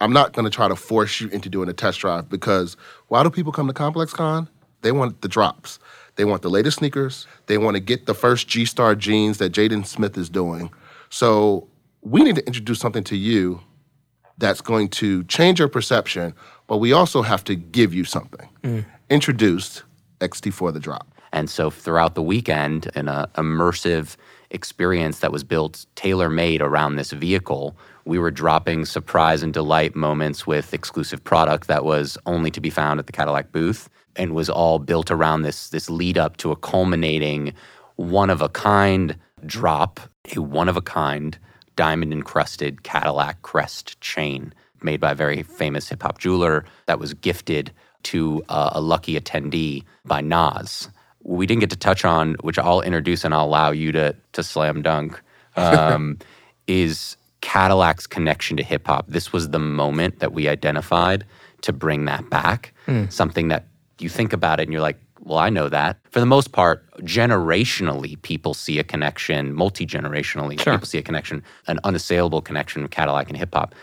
I'm 0.00 0.12
not 0.12 0.32
going 0.32 0.44
to 0.44 0.50
try 0.50 0.66
to 0.66 0.74
force 0.74 1.20
you 1.20 1.28
into 1.28 1.48
doing 1.48 1.68
a 1.68 1.72
test 1.72 2.00
drive 2.00 2.28
because 2.28 2.76
why 3.06 3.22
do 3.22 3.30
people 3.30 3.52
come 3.52 3.68
to 3.68 3.72
Complex 3.72 4.12
Con? 4.12 4.48
They 4.80 4.90
want 4.90 5.22
the 5.22 5.28
drops. 5.28 5.78
They 6.16 6.24
want 6.24 6.42
the 6.42 6.50
latest 6.50 6.78
sneakers. 6.78 7.28
They 7.46 7.58
want 7.58 7.76
to 7.76 7.80
get 7.80 8.06
the 8.06 8.14
first 8.14 8.48
G 8.48 8.64
Star 8.64 8.96
jeans 8.96 9.38
that 9.38 9.52
Jaden 9.52 9.86
Smith 9.86 10.18
is 10.18 10.28
doing. 10.28 10.68
So 11.10 11.68
we 12.00 12.24
need 12.24 12.34
to 12.34 12.44
introduce 12.44 12.80
something 12.80 13.04
to 13.04 13.16
you 13.16 13.60
that's 14.38 14.60
going 14.60 14.88
to 14.88 15.22
change 15.26 15.60
your 15.60 15.68
perception, 15.68 16.34
but 16.66 16.78
we 16.78 16.92
also 16.92 17.22
have 17.22 17.44
to 17.44 17.54
give 17.54 17.94
you 17.94 18.02
something. 18.02 18.48
Mm. 18.64 18.84
Introduced 19.10 19.84
XT4 20.18 20.72
the 20.72 20.80
drop. 20.80 21.06
And 21.32 21.48
so 21.48 21.70
throughout 21.70 22.16
the 22.16 22.22
weekend, 22.22 22.90
in 22.96 23.06
an 23.06 23.14
uh, 23.14 23.26
immersive 23.36 24.16
experience 24.50 25.20
that 25.20 25.30
was 25.30 25.44
built 25.44 25.86
tailor 25.94 26.28
made 26.28 26.60
around 26.60 26.96
this 26.96 27.12
vehicle, 27.12 27.76
we 28.04 28.18
were 28.18 28.30
dropping 28.30 28.84
surprise 28.84 29.42
and 29.42 29.52
delight 29.52 29.94
moments 29.94 30.46
with 30.46 30.74
exclusive 30.74 31.22
product 31.22 31.68
that 31.68 31.84
was 31.84 32.18
only 32.26 32.50
to 32.50 32.60
be 32.60 32.70
found 32.70 32.98
at 33.00 33.06
the 33.06 33.12
Cadillac 33.12 33.52
booth 33.52 33.88
and 34.16 34.34
was 34.34 34.50
all 34.50 34.78
built 34.78 35.10
around 35.10 35.42
this, 35.42 35.68
this 35.70 35.88
lead 35.88 36.18
up 36.18 36.36
to 36.38 36.50
a 36.50 36.56
culminating 36.56 37.52
one 37.96 38.30
of 38.30 38.42
a 38.42 38.48
kind 38.48 39.16
drop, 39.46 40.00
a 40.36 40.40
one 40.40 40.68
of 40.68 40.76
a 40.76 40.82
kind 40.82 41.38
diamond 41.76 42.12
encrusted 42.12 42.82
Cadillac 42.82 43.42
crest 43.42 44.00
chain 44.00 44.52
made 44.82 45.00
by 45.00 45.12
a 45.12 45.14
very 45.14 45.42
famous 45.42 45.88
hip 45.88 46.02
hop 46.02 46.18
jeweler 46.18 46.64
that 46.86 46.98
was 46.98 47.14
gifted 47.14 47.72
to 48.02 48.42
uh, 48.48 48.70
a 48.72 48.80
lucky 48.80 49.18
attendee 49.18 49.84
by 50.04 50.20
Nas. 50.20 50.88
We 51.22 51.46
didn't 51.46 51.60
get 51.60 51.70
to 51.70 51.76
touch 51.76 52.04
on, 52.04 52.34
which 52.40 52.58
I'll 52.58 52.80
introduce 52.80 53.24
and 53.24 53.32
I'll 53.32 53.44
allow 53.44 53.70
you 53.70 53.92
to 53.92 54.16
to 54.32 54.42
slam 54.42 54.82
dunk, 54.82 55.20
um, 55.56 56.18
is 56.66 57.16
Cadillac's 57.42 58.06
connection 58.06 58.56
to 58.56 58.62
hip 58.62 58.86
hop. 58.86 59.06
This 59.08 59.32
was 59.32 59.50
the 59.50 59.58
moment 59.58 60.20
that 60.20 60.32
we 60.32 60.48
identified 60.48 61.26
to 61.60 61.72
bring 61.72 62.06
that 62.06 62.30
back. 62.30 62.72
Hmm. 62.86 63.04
Something 63.10 63.48
that 63.48 63.66
you 63.98 64.08
think 64.08 64.32
about 64.32 64.58
it 64.58 64.64
and 64.64 64.72
you're 64.72 64.82
like, 64.82 64.98
well, 65.20 65.38
I 65.38 65.50
know 65.50 65.68
that. 65.68 65.98
For 66.10 66.18
the 66.18 66.26
most 66.26 66.52
part, 66.52 66.84
generationally, 67.02 68.20
people 68.22 68.54
see 68.54 68.78
a 68.78 68.84
connection, 68.84 69.52
multi 69.54 69.86
generationally, 69.86 70.58
people 70.58 70.86
see 70.86 70.98
a 70.98 71.02
connection, 71.02 71.44
an 71.68 71.78
unassailable 71.84 72.40
connection 72.40 72.82
of 72.82 72.90
Cadillac 72.90 73.28
and 73.28 73.36
hip 73.36 73.54
hop. 73.54 73.74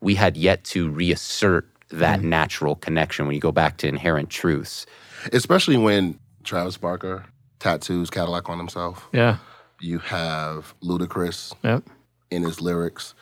We 0.00 0.14
had 0.14 0.36
yet 0.36 0.64
to 0.64 0.88
reassert 0.90 1.68
that 1.90 2.20
hmm. 2.20 2.28
natural 2.28 2.74
connection 2.76 3.26
when 3.26 3.34
you 3.34 3.40
go 3.40 3.52
back 3.52 3.76
to 3.78 3.88
inherent 3.88 4.30
truths. 4.30 4.86
especially 5.32 5.76
when 5.76 6.18
Travis 6.44 6.76
Barker 6.76 7.24
tattoos 7.58 8.08
Cadillac 8.10 8.48
on 8.48 8.58
himself. 8.58 9.06
Yeah. 9.12 9.36
You 9.80 9.98
have 9.98 10.74
Ludacris 10.82 11.54
Yep. 11.62 11.84
In 12.30 12.42
his 12.42 12.60
lyrics. 12.60 13.14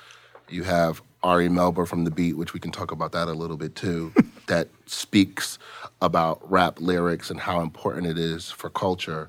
You 0.49 0.65
have 0.65 1.03
Ari 1.23 1.49
Melber 1.49 1.87
from 1.87 2.05
The 2.05 2.11
Beat, 2.11 2.37
which 2.37 2.55
we 2.55 2.61
can 2.61 2.71
talk 2.71 2.91
about 2.91 3.13
that 3.13 3.29
a 3.29 3.33
little 3.33 3.57
bit 3.57 3.75
too, 3.75 4.13
that 4.47 4.69
speaks 4.87 5.59
about 6.01 6.41
rap 6.51 6.81
lyrics 6.81 7.31
and 7.31 7.41
how 7.41 7.61
important 7.61 8.07
it 8.07 8.19
is 8.19 8.51
for 8.51 8.71
culture. 8.71 9.29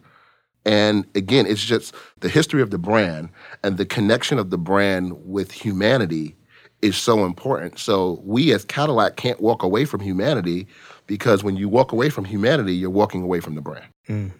And 0.66 1.06
again, 1.16 1.46
it's 1.46 1.64
just 1.64 1.96
the 2.20 2.30
history 2.30 2.62
of 2.62 2.70
the 2.70 2.78
brand 2.78 3.30
and 3.64 3.78
the 3.78 3.86
connection 3.86 4.38
of 4.38 4.50
the 4.50 4.58
brand 4.58 5.14
with 5.26 5.52
humanity 5.52 6.36
is 6.82 6.96
so 6.96 7.26
important. 7.26 7.80
So 7.80 8.22
we 8.24 8.54
as 8.54 8.66
Cadillac 8.66 9.16
can't 9.16 9.40
walk 9.40 9.64
away 9.64 9.86
from 9.86 10.00
humanity 10.00 10.68
because 11.08 11.44
when 11.44 11.58
you 11.58 11.68
walk 11.68 11.92
away 11.92 12.10
from 12.10 12.26
humanity, 12.26 12.74
you're 12.74 12.90
walking 12.90 13.24
away 13.24 13.40
from 13.40 13.56
the 13.56 13.62
brand. 13.62 13.88
Mm. 14.08 14.32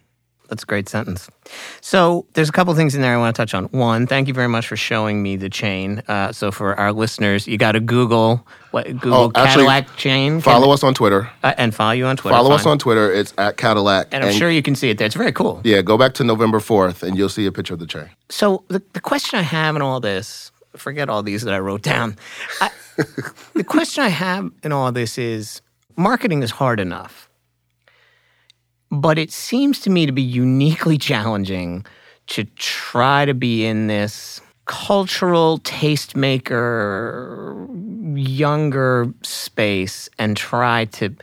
That's 0.50 0.64
a 0.64 0.66
great 0.66 0.90
sentence. 0.90 1.30
So 1.80 2.26
there's 2.34 2.50
a 2.50 2.52
couple 2.52 2.74
things 2.74 2.96
in 2.96 3.02
there 3.02 3.14
I 3.14 3.18
want 3.18 3.36
to 3.36 3.40
touch 3.40 3.54
on. 3.54 3.66
One, 3.66 4.08
thank 4.08 4.28
you 4.28 4.34
very 4.34 4.48
much 4.48 4.68
for 4.68 4.76
showing 4.76 5.22
me 5.22 5.36
the 5.36 5.50
chain. 5.50 6.02
Uh, 6.08 6.32
so 6.32 6.52
for 6.52 6.74
our 6.80 6.92
listeners, 6.92 7.48
you 7.48 7.58
got 7.58 7.74
to 7.74 7.80
Google 7.80 8.46
what 8.72 8.86
Google 9.00 9.14
Oh, 9.14 9.32
actually, 9.36 9.66
Cadillac 9.66 9.96
chain. 9.98 10.42
Follow 10.42 10.72
us 10.72 10.84
on 10.84 10.94
Twitter. 10.96 11.30
uh, 11.44 11.54
and 11.58 11.74
follow 11.74 11.92
you 11.92 12.06
on 12.08 12.18
Twitter. 12.18 12.36
Follow 12.36 12.52
us 12.52 12.66
on 12.66 12.80
Twitter. 12.80 13.12
It's 13.12 13.34
at 13.38 13.58
Cadillac. 13.58 14.08
And 14.12 14.24
I'm 14.24 14.34
sure 14.34 14.50
you 14.50 14.62
can 14.64 14.74
see 14.76 14.90
it 14.90 14.98
there. 14.98 15.06
It's 15.06 15.16
very 15.16 15.32
cool. 15.32 15.62
Yeah, 15.64 15.82
go 15.84 15.98
back 15.98 16.14
to 16.16 16.24
November 16.24 16.60
4th 16.60 17.04
and 17.04 17.16
you'll 17.18 17.30
see 17.30 17.46
a 17.46 17.52
picture 17.52 17.76
of 17.76 17.80
the 17.80 17.88
chain. 17.88 18.10
So 18.30 18.64
the, 18.70 18.82
the 18.94 19.02
question 19.02 19.38
I 19.40 19.44
have 19.44 19.76
in 19.76 19.82
all 19.84 20.00
this, 20.00 20.52
forget 20.76 21.10
all 21.10 21.22
these 21.22 21.44
that 21.44 21.54
I 21.54 21.60
wrote 21.60 21.84
down. 21.84 22.16
I, 22.60 22.72
the 23.54 23.64
question 23.64 24.04
I 24.04 24.10
have 24.10 24.52
in 24.64 24.72
all 24.72 24.92
this 24.92 25.18
is 25.20 25.62
marketing 25.96 26.42
is 26.42 26.50
hard 26.52 26.80
enough. 26.80 27.29
But 28.92 29.18
it 29.18 29.32
seems 29.32 29.80
to 29.82 29.90
me 29.90 30.06
to 30.06 30.12
be 30.12 30.22
uniquely 30.22 30.98
challenging 30.98 31.86
to 32.28 32.44
try 32.56 33.26
to 33.26 33.34
be 33.34 33.66
in 33.66 33.88
this 33.88 34.42
cultural 34.66 35.60
tastemaker 35.60 37.68
younger 38.16 39.12
space 39.24 40.10
and 40.20 40.38
try 40.38 40.86
to 40.86 41.16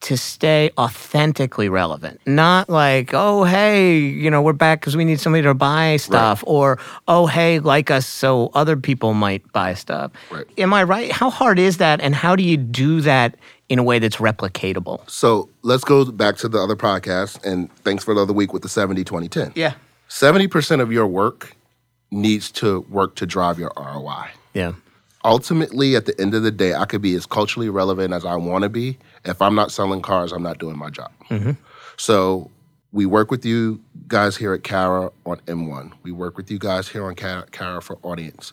to 0.00 0.16
stay 0.16 0.70
authentically 0.78 1.68
relevant. 1.68 2.20
Not 2.24 2.68
like, 2.68 3.10
oh, 3.14 3.42
hey, 3.42 3.98
you 3.98 4.30
know, 4.30 4.40
we're 4.40 4.52
back 4.52 4.80
because 4.80 4.96
we 4.96 5.04
need 5.04 5.18
somebody 5.18 5.42
to 5.42 5.54
buy 5.54 5.96
stuff, 5.96 6.44
or 6.46 6.78
oh, 7.08 7.26
hey, 7.26 7.58
like 7.58 7.90
us 7.90 8.06
so 8.06 8.52
other 8.54 8.76
people 8.76 9.14
might 9.14 9.50
buy 9.52 9.74
stuff. 9.74 10.12
Right. 10.30 10.46
Am 10.56 10.72
I 10.72 10.84
right? 10.84 11.10
How 11.10 11.30
hard 11.30 11.58
is 11.58 11.78
that? 11.78 12.00
And 12.00 12.14
how 12.14 12.36
do 12.36 12.44
you 12.44 12.56
do 12.56 13.00
that 13.00 13.34
in 13.68 13.78
a 13.78 13.82
way 13.82 13.98
that's 13.98 14.16
replicatable? 14.16 15.08
So 15.08 15.50
let's 15.62 15.84
go 15.84 16.04
back 16.10 16.36
to 16.38 16.48
the 16.48 16.58
other 16.58 16.76
podcast. 16.76 17.44
And 17.44 17.72
thanks 17.78 18.04
for 18.04 18.14
the 18.14 18.22
other 18.22 18.32
week 18.32 18.52
with 18.52 18.62
the 18.62 18.68
70 18.68 19.04
20 19.04 19.28
10. 19.28 19.52
Yeah. 19.54 19.74
70% 20.08 20.80
of 20.80 20.90
your 20.90 21.06
work 21.06 21.54
needs 22.10 22.50
to 22.52 22.80
work 22.88 23.14
to 23.16 23.26
drive 23.26 23.58
your 23.58 23.72
ROI. 23.76 24.28
Yeah. 24.54 24.72
Ultimately, 25.24 25.96
at 25.96 26.06
the 26.06 26.18
end 26.20 26.34
of 26.34 26.42
the 26.42 26.50
day, 26.50 26.74
I 26.74 26.84
could 26.86 27.02
be 27.02 27.14
as 27.14 27.26
culturally 27.26 27.68
relevant 27.68 28.14
as 28.14 28.24
I 28.24 28.36
want 28.36 28.62
to 28.62 28.68
be. 28.68 28.98
If 29.24 29.42
I'm 29.42 29.54
not 29.54 29.70
selling 29.70 30.00
cars, 30.00 30.32
I'm 30.32 30.42
not 30.42 30.58
doing 30.58 30.78
my 30.78 30.90
job. 30.90 31.10
Mm-hmm. 31.28 31.52
So 31.98 32.50
we 32.92 33.04
work 33.04 33.30
with 33.30 33.44
you 33.44 33.82
guys 34.06 34.36
here 34.36 34.54
at 34.54 34.62
Carat 34.62 35.12
on 35.26 35.38
M1. 35.40 35.92
We 36.02 36.12
work 36.12 36.36
with 36.36 36.50
you 36.50 36.58
guys 36.58 36.88
here 36.88 37.04
on 37.04 37.14
Carat 37.14 37.84
for 37.84 37.98
audience. 38.02 38.52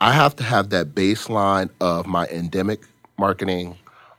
I 0.00 0.12
have 0.12 0.34
to 0.36 0.44
have 0.44 0.70
that 0.70 0.94
baseline 0.94 1.70
of 1.80 2.06
my 2.06 2.26
endemic 2.26 2.80
marketing, 3.18 3.78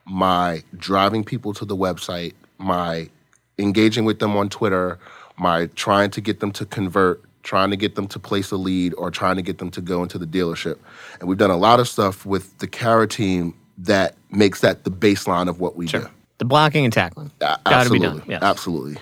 my 0.10 0.64
driving 0.78 1.24
people 1.24 1.54
to 1.54 1.66
the 1.66 1.76
website, 1.76 2.34
my 2.58 3.10
engaging 3.58 4.06
with 4.06 4.20
them 4.20 4.36
on 4.36 4.50
Twitter, 4.50 4.98
my 5.38 5.68
trying 5.76 6.10
to 6.12 6.22
get 6.22 6.40
them 6.40 6.52
to 6.54 6.66
convert, 6.66 7.22
trying 7.44 7.70
to 7.70 7.76
get 7.78 7.96
them 7.96 8.08
to 8.08 8.20
place 8.20 8.52
a 8.52 8.58
lead, 8.58 8.94
or 8.98 9.12
trying 9.12 9.36
to 9.36 9.42
get 9.42 9.58
them 9.58 9.70
to 9.72 9.82
go 9.82 10.04
into 10.04 10.18
the 10.18 10.26
dealership. 10.26 10.78
And 11.20 11.28
we've 11.30 11.38
done 11.38 11.52
a 11.52 11.58
lot 11.58 11.80
of 11.80 11.88
stuff 11.88 12.26
with 12.26 12.58
the 12.60 12.68
Carat 12.68 13.12
team 13.12 13.54
that 13.80 14.16
makes 14.32 14.62
that 14.62 14.84
the 14.84 14.92
baseline 14.92 15.48
of 15.50 15.60
what 15.60 15.76
we 15.76 15.86
do. 15.88 16.08
The 16.40 16.46
blocking 16.46 16.84
and 16.84 16.94
tackling. 16.94 17.32
A- 17.42 17.60
Got 17.66 17.84
to 17.86 17.90
be 17.90 18.00
done. 18.00 18.24
Yes. 18.28 18.42
Absolutely. 18.44 18.98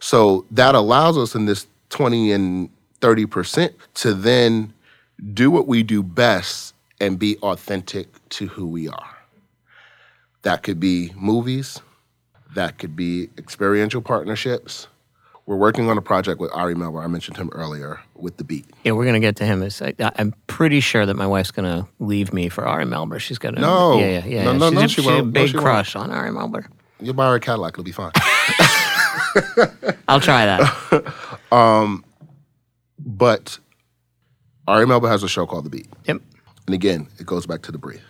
So 0.00 0.44
that 0.50 0.74
allows 0.74 1.16
us 1.16 1.34
in 1.34 1.46
this 1.46 1.66
20 1.90 2.32
and 2.32 2.68
30% 3.00 3.72
to 3.94 4.14
then 4.14 4.72
do 5.32 5.50
what 5.50 5.66
we 5.66 5.82
do 5.82 6.02
best 6.02 6.74
and 7.00 7.18
be 7.18 7.36
authentic 7.38 8.08
to 8.30 8.46
who 8.46 8.66
we 8.66 8.88
are. 8.88 9.13
That 10.44 10.62
could 10.62 10.78
be 10.80 11.12
movies, 11.16 11.80
that 12.54 12.78
could 12.78 12.94
be 12.96 13.28
experiential 13.38 14.00
partnerships. 14.00 14.86
We're 15.46 15.56
working 15.56 15.90
on 15.90 15.98
a 15.98 16.02
project 16.02 16.40
with 16.40 16.50
Ari 16.54 16.74
Melber. 16.74 17.04
I 17.04 17.06
mentioned 17.06 17.36
him 17.36 17.50
earlier 17.52 18.00
with 18.14 18.38
the 18.38 18.44
beat. 18.44 18.64
Yeah, 18.82 18.92
we're 18.92 19.04
gonna 19.04 19.20
get 19.20 19.36
to 19.36 19.44
him. 19.44 19.62
It's, 19.62 19.82
I, 19.82 19.92
I'm 19.98 20.34
pretty 20.46 20.80
sure 20.80 21.04
that 21.04 21.14
my 21.16 21.26
wife's 21.26 21.50
gonna 21.50 21.86
leave 21.98 22.32
me 22.32 22.48
for 22.48 22.66
Ari 22.66 22.86
Melber. 22.86 23.18
She's 23.20 23.36
got 23.38 23.52
No. 23.54 23.98
yeah, 23.98 24.06
yeah, 24.06 24.24
yeah. 24.26 24.44
No, 24.44 24.52
no, 24.54 24.70
she's 24.70 24.74
no, 24.74 24.80
a, 24.80 24.88
she 24.88 24.94
she's 24.94 25.04
a 25.06 25.08
won't. 25.08 25.26
No, 25.26 25.30
big 25.32 25.48
she 25.50 25.56
won't. 25.56 25.64
crush 25.66 25.96
on 25.96 26.10
Ari 26.10 26.30
Melber. 26.30 26.66
You'll 27.00 27.12
buy 27.14 27.28
her 27.28 27.34
a 27.34 27.40
Cadillac, 27.40 27.74
it'll 27.74 27.84
be 27.84 27.92
fine. 27.92 28.12
I'll 30.08 30.20
try 30.20 30.46
that. 30.46 31.14
Um, 31.52 32.04
but 32.98 33.60
Ari 34.66 34.86
Melber 34.86 35.08
has 35.08 35.22
a 35.22 35.28
show 35.28 35.46
called 35.46 35.66
The 35.66 35.70
Beat. 35.70 35.86
yep. 36.04 36.20
And 36.66 36.74
again, 36.74 37.06
it 37.20 37.26
goes 37.26 37.46
back 37.46 37.62
to 37.62 37.70
the 37.70 37.78
brief. 37.78 38.02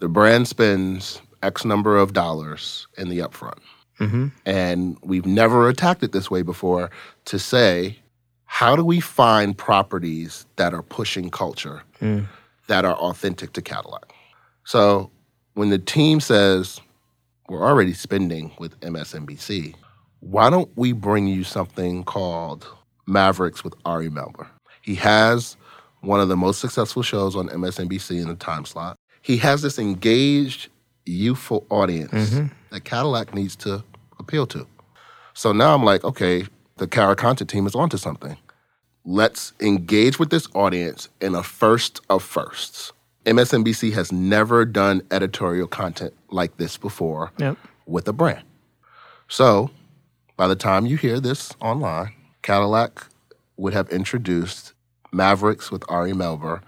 The 0.00 0.08
brand 0.08 0.48
spends 0.48 1.20
X 1.42 1.64
number 1.64 1.96
of 1.96 2.12
dollars 2.12 2.86
in 2.96 3.08
the 3.08 3.18
upfront. 3.18 3.58
Mm-hmm. 3.98 4.28
And 4.46 4.96
we've 5.02 5.26
never 5.26 5.68
attacked 5.68 6.02
it 6.02 6.12
this 6.12 6.30
way 6.30 6.42
before 6.42 6.90
to 7.26 7.38
say, 7.38 7.98
how 8.46 8.74
do 8.74 8.84
we 8.84 8.98
find 9.00 9.56
properties 9.56 10.46
that 10.56 10.74
are 10.74 10.82
pushing 10.82 11.30
culture 11.30 11.82
mm. 12.00 12.26
that 12.66 12.84
are 12.84 12.96
authentic 12.96 13.52
to 13.52 13.62
Cadillac? 13.62 14.12
So 14.64 15.10
when 15.54 15.70
the 15.70 15.78
team 15.78 16.20
says, 16.20 16.80
we're 17.48 17.62
already 17.62 17.92
spending 17.92 18.52
with 18.58 18.78
MSNBC, 18.80 19.74
why 20.20 20.50
don't 20.50 20.70
we 20.76 20.92
bring 20.92 21.26
you 21.26 21.44
something 21.44 22.04
called 22.04 22.66
Mavericks 23.06 23.64
with 23.64 23.74
Ari 23.84 24.08
Melber? 24.08 24.46
He 24.82 24.94
has 24.96 25.56
one 26.00 26.20
of 26.20 26.28
the 26.28 26.36
most 26.36 26.60
successful 26.60 27.02
shows 27.02 27.36
on 27.36 27.48
MSNBC 27.48 28.20
in 28.20 28.28
the 28.28 28.34
time 28.34 28.64
slot. 28.64 28.96
He 29.22 29.36
has 29.38 29.62
this 29.62 29.78
engaged, 29.78 30.68
youthful 31.06 31.66
audience 31.70 32.12
mm-hmm. 32.12 32.46
that 32.70 32.84
Cadillac 32.84 33.34
needs 33.34 33.56
to 33.56 33.84
appeal 34.18 34.46
to. 34.48 34.66
So 35.34 35.52
now 35.52 35.74
I'm 35.74 35.84
like, 35.84 36.04
okay, 36.04 36.46
the 36.76 36.86
Carat 36.86 37.18
content 37.18 37.50
team 37.50 37.66
is 37.66 37.74
onto 37.74 37.96
something. 37.96 38.36
Let's 39.04 39.52
engage 39.60 40.18
with 40.18 40.30
this 40.30 40.46
audience 40.54 41.08
in 41.20 41.34
a 41.34 41.42
first 41.42 42.00
of 42.10 42.22
firsts. 42.22 42.92
MSNBC 43.24 43.92
has 43.92 44.12
never 44.12 44.64
done 44.64 45.02
editorial 45.10 45.66
content 45.66 46.14
like 46.30 46.56
this 46.56 46.76
before 46.76 47.32
Yep. 47.38 47.56
with 47.86 48.08
a 48.08 48.12
brand. 48.12 48.42
So, 49.28 49.70
by 50.36 50.48
the 50.48 50.56
time 50.56 50.86
you 50.86 50.96
hear 50.96 51.20
this 51.20 51.54
online, 51.60 52.14
Cadillac 52.42 53.06
would 53.56 53.74
have 53.74 53.88
introduced 53.90 54.72
Mavericks 55.12 55.70
with 55.70 55.84
Ari 55.88 56.12
Melber 56.12 56.62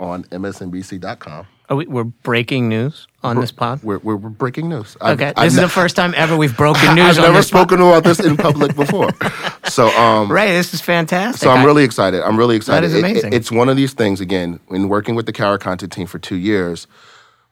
on 0.00 0.24
MSNBC.com. 0.24 1.46
Are 1.72 1.76
we, 1.76 1.86
we're 1.86 2.04
breaking 2.04 2.68
news 2.68 3.06
on 3.22 3.40
this 3.40 3.50
pod. 3.50 3.82
We're, 3.82 3.96
we're, 4.00 4.16
we're 4.16 4.28
breaking 4.28 4.68
news. 4.68 4.94
I've- 5.00 5.14
Okay, 5.14 5.28
this 5.32 5.38
I've 5.38 5.46
is 5.46 5.56
the 5.56 5.70
first 5.70 5.96
time 5.96 6.12
ever 6.18 6.36
we've 6.36 6.54
broken 6.54 6.94
news 6.94 7.16
I've 7.18 7.24
never 7.24 7.38
this 7.38 7.50
pod. 7.50 7.60
spoken 7.70 7.80
about 7.80 8.04
this 8.04 8.20
in 8.20 8.36
public 8.36 8.76
before. 8.76 9.08
so, 9.64 9.88
um, 9.98 10.30
Right, 10.30 10.48
this 10.48 10.74
is 10.74 10.82
fantastic. 10.82 11.40
so 11.40 11.48
I'm 11.50 11.64
really 11.64 11.82
excited. 11.82 12.20
I'm 12.20 12.36
really 12.36 12.56
excited. 12.56 12.84
is 12.88 12.92
It- 12.94 12.98
it- 12.98 13.10
amazing. 13.10 13.32
it's 13.32 13.50
one 13.50 13.70
of 13.70 13.78
these 13.78 13.94
things, 13.94 14.20
again, 14.20 14.60
in 14.70 14.90
working 14.90 15.14
with 15.14 15.24
the 15.24 15.32
Carat 15.32 15.62
content 15.62 15.92
team 15.92 16.06
for 16.06 16.18
two 16.18 16.36
years, 16.36 16.86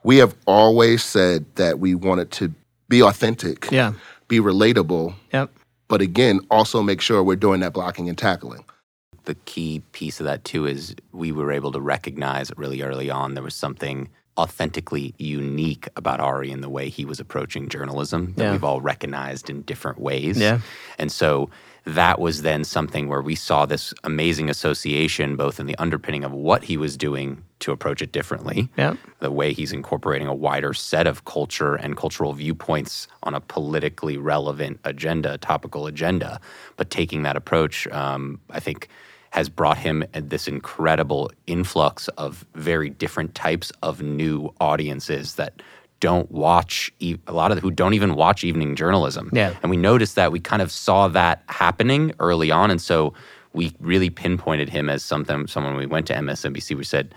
we 0.04 0.18
have 0.18 0.36
always 0.46 1.02
said 1.02 1.46
that 1.54 1.78
we 1.78 1.94
wanted 1.94 2.30
to 2.32 2.52
be 2.90 3.02
authentic, 3.02 3.68
Yeah. 3.70 3.94
be 4.28 4.38
relatable, 4.38 5.14
Yep. 5.32 5.50
but 5.88 6.02
again, 6.02 6.40
also 6.50 6.82
make 6.82 7.00
sure 7.00 7.22
we're 7.22 7.36
doing 7.36 7.60
that 7.60 7.72
blocking 7.72 8.10
and 8.10 8.18
tackling. 8.18 8.66
The 9.24 9.34
key 9.44 9.82
piece 9.92 10.20
of 10.20 10.26
that 10.26 10.44
too 10.44 10.66
is 10.66 10.94
we 11.12 11.32
were 11.32 11.52
able 11.52 11.72
to 11.72 11.80
recognize 11.80 12.50
really 12.56 12.82
early 12.82 13.10
on 13.10 13.34
there 13.34 13.42
was 13.42 13.54
something 13.54 14.08
authentically 14.38 15.14
unique 15.18 15.88
about 15.96 16.20
Ari 16.20 16.50
in 16.50 16.60
the 16.62 16.68
way 16.70 16.88
he 16.88 17.04
was 17.04 17.20
approaching 17.20 17.68
journalism 17.68 18.32
that 18.36 18.44
Yeah. 18.44 18.52
we've 18.52 18.64
all 18.64 18.80
recognized 18.80 19.50
in 19.50 19.62
different 19.62 19.98
ways. 19.98 20.38
Yeah. 20.38 20.60
And 20.98 21.12
so 21.12 21.50
that 21.84 22.18
was 22.20 22.42
then 22.42 22.64
something 22.64 23.08
where 23.08 23.20
we 23.20 23.34
saw 23.34 23.66
this 23.66 23.92
amazing 24.04 24.48
association 24.48 25.36
both 25.36 25.60
in 25.60 25.66
the 25.66 25.76
underpinning 25.76 26.24
of 26.24 26.32
what 26.32 26.64
he 26.64 26.76
was 26.78 26.96
doing 26.96 27.42
to 27.58 27.72
approach 27.72 28.00
it 28.00 28.12
differently 28.12 28.70
Yep. 28.78 28.96
the 29.18 29.30
way 29.30 29.52
he's 29.52 29.72
incorporating 29.72 30.28
a 30.28 30.34
wider 30.34 30.72
set 30.72 31.06
of 31.06 31.24
culture 31.26 31.74
and 31.74 31.96
cultural 31.96 32.32
viewpoints 32.32 33.08
on 33.22 33.34
a 33.34 33.40
politically 33.40 34.16
relevant 34.16 34.80
agenda, 34.84 35.36
topical 35.38 35.86
agenda, 35.86 36.40
but 36.76 36.88
taking 36.88 37.24
that 37.24 37.36
approach, 37.36 37.86
um, 37.88 38.40
I 38.50 38.60
think, 38.60 38.88
has 39.30 39.48
brought 39.48 39.78
him 39.78 40.04
this 40.12 40.48
incredible 40.48 41.30
influx 41.46 42.08
of 42.08 42.44
very 42.54 42.90
different 42.90 43.34
types 43.34 43.72
of 43.82 44.02
new 44.02 44.52
audiences 44.60 45.36
that 45.36 45.62
don't 46.00 46.30
watch 46.30 46.92
a 47.00 47.16
lot 47.32 47.52
of 47.52 47.58
who 47.58 47.70
don't 47.70 47.94
even 47.94 48.14
watch 48.14 48.42
evening 48.42 48.74
journalism. 48.74 49.30
Yeah. 49.32 49.54
And 49.62 49.70
we 49.70 49.76
noticed 49.76 50.14
that 50.16 50.32
we 50.32 50.40
kind 50.40 50.62
of 50.62 50.72
saw 50.72 51.08
that 51.08 51.42
happening 51.48 52.12
early 52.18 52.50
on. 52.50 52.70
And 52.70 52.80
so 52.80 53.12
we 53.52 53.74
really 53.80 54.10
pinpointed 54.10 54.68
him 54.68 54.88
as 54.88 55.04
something, 55.04 55.46
someone 55.46 55.76
we 55.76 55.86
went 55.86 56.06
to 56.06 56.14
MSNBC, 56.14 56.76
we 56.76 56.84
said, 56.84 57.14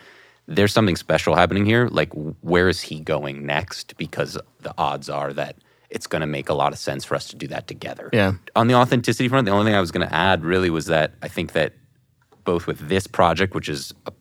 there's 0.48 0.74
something 0.74 0.98
special 0.98 1.36
happening 1.36 1.66
here. 1.66 1.88
Like, 1.88 2.12
where 2.42 2.68
is 2.68 2.82
he 2.82 3.00
going 3.00 3.46
next? 3.46 3.96
Because 3.98 4.38
the 4.60 4.74
odds 4.78 5.10
are 5.10 5.32
that 5.34 5.56
it's 5.90 6.08
going 6.08 6.20
to 6.20 6.28
make 6.28 6.50
a 6.50 6.54
lot 6.54 6.74
of 6.74 6.80
sense 6.80 7.06
for 7.06 7.16
us 7.16 7.28
to 7.30 7.38
do 7.38 7.48
that 7.48 7.68
together. 7.68 8.10
Yeah. 8.12 8.34
On 8.56 8.68
the 8.68 8.74
authenticity 8.74 9.30
front, 9.30 9.46
the 9.46 9.52
only 9.52 9.66
thing 9.66 9.76
I 9.76 9.80
was 9.80 9.92
going 9.92 10.06
to 10.06 10.14
add 10.14 10.44
really 10.44 10.70
was 10.70 10.88
that 10.88 11.14
I 11.22 11.30
think 11.30 11.54
that 11.54 11.74
both 12.44 12.68
with 12.68 12.90
this 12.90 13.08
project, 13.08 13.56
which 13.56 13.70
is 13.70 13.94
a 14.06 14.12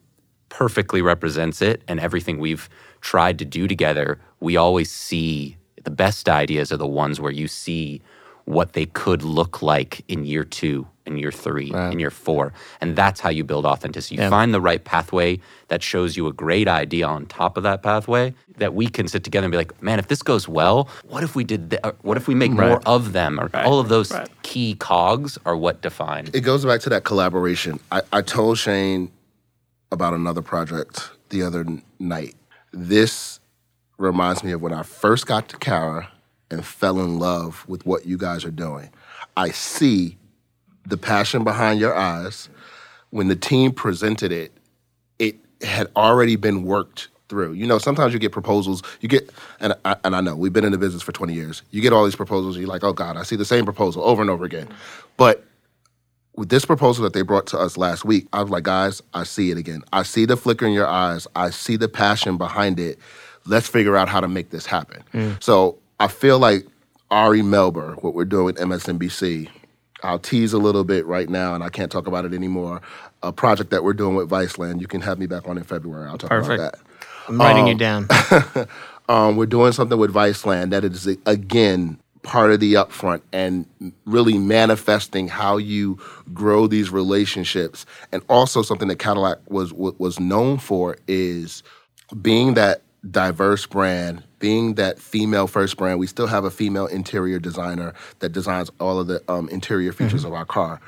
perfectly 0.53 1.01
represents 1.01 1.63
it 1.63 1.81
and 1.87 1.99
everything 1.99 2.37
we've 2.37 2.69
tried 3.01 3.39
to 3.39 3.45
do 3.45 3.67
together, 3.67 4.19
we 4.39 4.55
always 4.55 4.91
see 4.91 5.57
the 5.83 5.89
best 5.89 6.29
ideas 6.29 6.71
are 6.71 6.77
the 6.77 6.85
ones 6.85 7.19
where 7.19 7.31
you 7.31 7.47
see 7.47 7.99
what 8.45 8.73
they 8.73 8.85
could 8.85 9.23
look 9.23 9.63
like 9.63 10.03
in 10.07 10.25
year 10.25 10.43
two, 10.43 10.87
in 11.05 11.17
year 11.17 11.31
three, 11.31 11.71
and 11.73 11.99
you're 11.99 12.09
four. 12.11 12.53
And 12.81 12.95
that's 12.95 13.19
how 13.19 13.29
you 13.29 13.43
build 13.43 13.65
authenticity. 13.65 14.15
You 14.15 14.21
Yeah. 14.21 14.29
find 14.29 14.53
the 14.53 14.61
right 14.61 14.83
pathway 14.83 15.39
that 15.67 15.83
shows 15.83 16.15
you 16.15 16.27
a 16.27 16.33
great 16.33 16.67
idea 16.67 17.05
on 17.07 17.25
top 17.25 17.57
of 17.57 17.63
that 17.63 17.83
pathway 17.83 18.33
that 18.57 18.73
we 18.73 18.87
can 18.87 19.07
sit 19.07 19.23
together 19.23 19.45
and 19.45 19.51
be 19.51 19.57
like, 19.57 19.81
man, 19.81 19.99
if 19.99 20.07
this 20.07 20.21
goes 20.21 20.47
well, 20.47 20.87
what 21.09 21.23
if 21.23 21.35
we 21.35 21.43
did, 21.43 21.71
th- 21.71 21.81
what 22.03 22.15
if 22.17 22.27
we 22.27 22.35
make 22.35 22.51
more 22.51 22.81
of 22.85 23.11
them? 23.13 23.39
Or 23.39 23.49
all 23.65 23.79
of 23.79 23.89
those 23.89 24.11
Right. 24.11 24.29
key 24.43 24.75
cogs 24.75 25.37
are 25.45 25.57
what 25.57 25.81
define. 25.81 26.29
It 26.33 26.41
goes 26.41 26.63
back 26.65 26.79
to 26.81 26.89
that 26.89 27.03
collaboration. 27.03 27.79
I, 27.91 28.01
I 28.13 28.21
told 28.21 28.57
Shane 28.57 29.11
about 29.91 30.13
another 30.13 30.41
project 30.41 31.11
the 31.29 31.43
other 31.43 31.61
n- 31.61 31.81
night. 31.99 32.35
This 32.71 33.39
reminds 33.97 34.43
me 34.43 34.51
of 34.51 34.61
when 34.61 34.73
I 34.73 34.83
first 34.83 35.27
got 35.27 35.49
to 35.49 35.57
Carat 35.57 36.07
and 36.49 36.65
fell 36.65 36.99
in 36.99 37.19
love 37.19 37.65
with 37.67 37.85
what 37.85 38.05
you 38.05 38.17
guys 38.17 38.45
are 38.45 38.51
doing. 38.51 38.89
I 39.35 39.49
see 39.49 40.17
the 40.85 40.97
passion 40.97 41.43
behind 41.43 41.79
your 41.79 41.95
eyes. 41.95 42.49
When 43.11 43.27
the 43.27 43.35
team 43.35 43.71
presented 43.71 44.31
it, 44.31 44.51
it 45.19 45.35
had 45.61 45.87
already 45.95 46.35
been 46.35 46.63
worked 46.63 47.09
through. 47.29 47.53
You 47.53 47.67
know, 47.67 47.77
sometimes 47.77 48.13
you 48.13 48.19
get 48.19 48.31
proposals. 48.31 48.83
You 49.01 49.09
get, 49.09 49.31
and 49.59 49.73
I, 49.85 49.95
and 50.03 50.15
I 50.15 50.21
know 50.21 50.35
we've 50.35 50.53
been 50.53 50.65
in 50.65 50.71
the 50.71 50.77
business 50.77 51.01
for 51.01 51.11
20 51.11 51.33
years. 51.33 51.61
You 51.71 51.81
get 51.81 51.93
all 51.93 52.05
these 52.05 52.15
proposals. 52.15 52.57
You're 52.57 52.67
like, 52.67 52.83
oh 52.83 52.93
God, 52.93 53.17
I 53.17 53.23
see 53.23 53.35
the 53.35 53.45
same 53.45 53.65
proposal 53.65 54.03
over 54.03 54.21
and 54.21 54.29
over 54.29 54.45
again. 54.45 54.67
But 55.17 55.43
with 56.35 56.49
this 56.49 56.65
proposal 56.65 57.03
that 57.03 57.13
they 57.13 57.21
brought 57.21 57.47
to 57.47 57.59
us 57.59 57.77
last 57.77 58.05
week, 58.05 58.27
I 58.33 58.41
was 58.41 58.49
like, 58.49 58.63
guys, 58.63 59.01
I 59.13 59.23
see 59.23 59.51
it 59.51 59.57
again. 59.57 59.83
I 59.93 60.03
see 60.03 60.25
the 60.25 60.37
flicker 60.37 60.65
in 60.65 60.73
your 60.73 60.87
eyes. 60.87 61.27
I 61.35 61.49
see 61.51 61.75
the 61.75 61.87
passion 61.87 62.37
behind 62.37 62.79
it. 62.79 62.97
Let's 63.45 63.67
figure 63.67 63.95
out 63.97 64.09
how 64.09 64.19
to 64.19 64.27
make 64.27 64.49
this 64.49 64.65
happen. 64.65 65.03
Mm. 65.13 65.41
So 65.43 65.77
I 65.99 66.07
feel 66.07 66.39
like 66.39 66.65
Ari 67.11 67.41
Melber, 67.41 68.01
what 68.01 68.13
we're 68.15 68.25
doing 68.25 68.45
with 68.45 68.57
MSNBC, 68.57 69.49
I'll 70.03 70.19
tease 70.19 70.53
a 70.53 70.57
little 70.57 70.83
bit 70.83 71.05
right 71.05 71.29
now, 71.29 71.55
and 71.55 71.63
I 71.63 71.69
can't 71.69 71.91
talk 71.91 72.07
about 72.07 72.25
it 72.25 72.33
anymore. 72.33 72.81
A 73.23 73.31
project 73.31 73.71
that 73.71 73.83
we're 73.83 73.93
doing 73.93 74.15
with 74.15 74.29
Viceland. 74.29 74.81
You 74.81 74.87
can 74.87 75.01
have 75.01 75.17
me 75.17 75.27
back 75.27 75.47
on 75.47 75.57
in 75.57 75.63
February. 75.63 76.07
I'll 76.09 76.17
talk 76.17 76.29
Perfect. 76.29 76.59
about 76.59 76.73
that. 76.73 76.81
I'm 77.29 77.39
writing 77.39 77.67
you 77.67 77.75
down. 77.75 78.07
Um, 79.09 79.35
we're 79.35 79.45
doing 79.45 79.73
something 79.73 79.97
with 79.97 80.13
Viceland 80.13 80.69
that 80.69 80.85
is 80.85 81.05
again 81.25 81.99
part 82.23 82.51
of 82.51 82.61
the 82.61 82.75
upfront 82.75 83.21
and 83.33 83.65
really 84.05 84.37
manifesting 84.37 85.27
how 85.27 85.57
you 85.57 85.99
grow 86.33 86.67
these 86.67 86.89
relationships, 86.89 87.85
and 88.13 88.23
also 88.29 88.61
something 88.61 88.87
that 88.87 88.99
Cadillac 88.99 89.39
was 89.49 89.73
was 89.73 90.19
known 90.19 90.57
for 90.57 90.95
is 91.07 91.63
being 92.21 92.53
that 92.53 92.82
diverse 93.09 93.65
brand, 93.65 94.23
being 94.39 94.75
that 94.75 94.99
female 94.99 95.47
first 95.47 95.77
brand. 95.77 95.99
We 95.99 96.07
still 96.07 96.27
have 96.27 96.45
a 96.45 96.51
female 96.51 96.87
interior 96.87 97.39
designer 97.39 97.93
that 98.19 98.29
designs 98.29 98.71
all 98.79 98.99
of 98.99 99.07
the 99.07 99.21
um, 99.27 99.49
interior 99.49 99.91
features 99.91 100.23
of 100.23 100.33
our 100.33 100.45
car. 100.45 100.79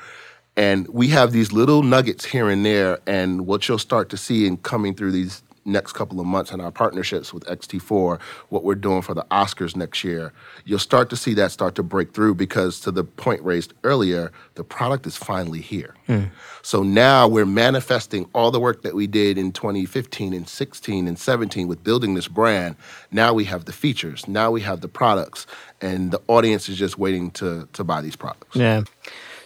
And 0.56 0.88
we 0.88 1.08
have 1.08 1.32
these 1.32 1.52
little 1.52 1.82
nuggets 1.82 2.24
here 2.24 2.48
and 2.48 2.64
there, 2.64 2.98
and 3.06 3.46
what 3.46 3.68
you'll 3.68 3.78
start 3.78 4.08
to 4.10 4.16
see 4.16 4.46
in 4.46 4.56
coming 4.56 4.94
through 4.94 5.12
these 5.12 5.42
next 5.66 5.92
couple 5.92 6.20
of 6.20 6.26
months 6.26 6.52
in 6.52 6.60
our 6.60 6.70
partnerships 6.70 7.32
with 7.32 7.44
XT4, 7.44 8.20
what 8.48 8.64
we're 8.64 8.74
doing 8.74 9.02
for 9.02 9.14
the 9.14 9.24
Oscars 9.30 9.76
next 9.76 10.04
year, 10.04 10.32
you'll 10.64 10.78
start 10.78 11.10
to 11.10 11.16
see 11.16 11.34
that 11.34 11.50
start 11.50 11.74
to 11.74 11.82
break 11.82 12.14
through 12.14 12.34
because, 12.34 12.80
to 12.80 12.90
the 12.90 13.04
point 13.04 13.42
raised 13.42 13.74
earlier, 13.84 14.32
the 14.54 14.64
product 14.64 15.06
is 15.06 15.16
finally 15.16 15.60
here. 15.60 15.94
Hmm. 16.06 16.24
So 16.62 16.82
now 16.82 17.28
we're 17.28 17.46
manifesting 17.46 18.28
all 18.32 18.50
the 18.50 18.60
work 18.60 18.82
that 18.82 18.94
we 18.94 19.06
did 19.06 19.38
in 19.38 19.52
2015 19.52 20.32
and 20.32 20.48
16 20.48 21.08
and 21.08 21.18
17 21.18 21.68
with 21.68 21.82
building 21.82 22.14
this 22.14 22.28
brand. 22.28 22.76
Now 23.10 23.34
we 23.34 23.44
have 23.44 23.64
the 23.64 23.72
features, 23.72 24.26
now 24.28 24.50
we 24.50 24.60
have 24.62 24.80
the 24.80 24.88
products, 24.88 25.46
and 25.80 26.10
the 26.10 26.20
audience 26.28 26.68
is 26.68 26.76
just 26.78 26.98
waiting 26.98 27.30
to, 27.32 27.68
to 27.72 27.84
buy 27.84 28.00
these 28.00 28.16
products. 28.16 28.56
Yeah. 28.56 28.84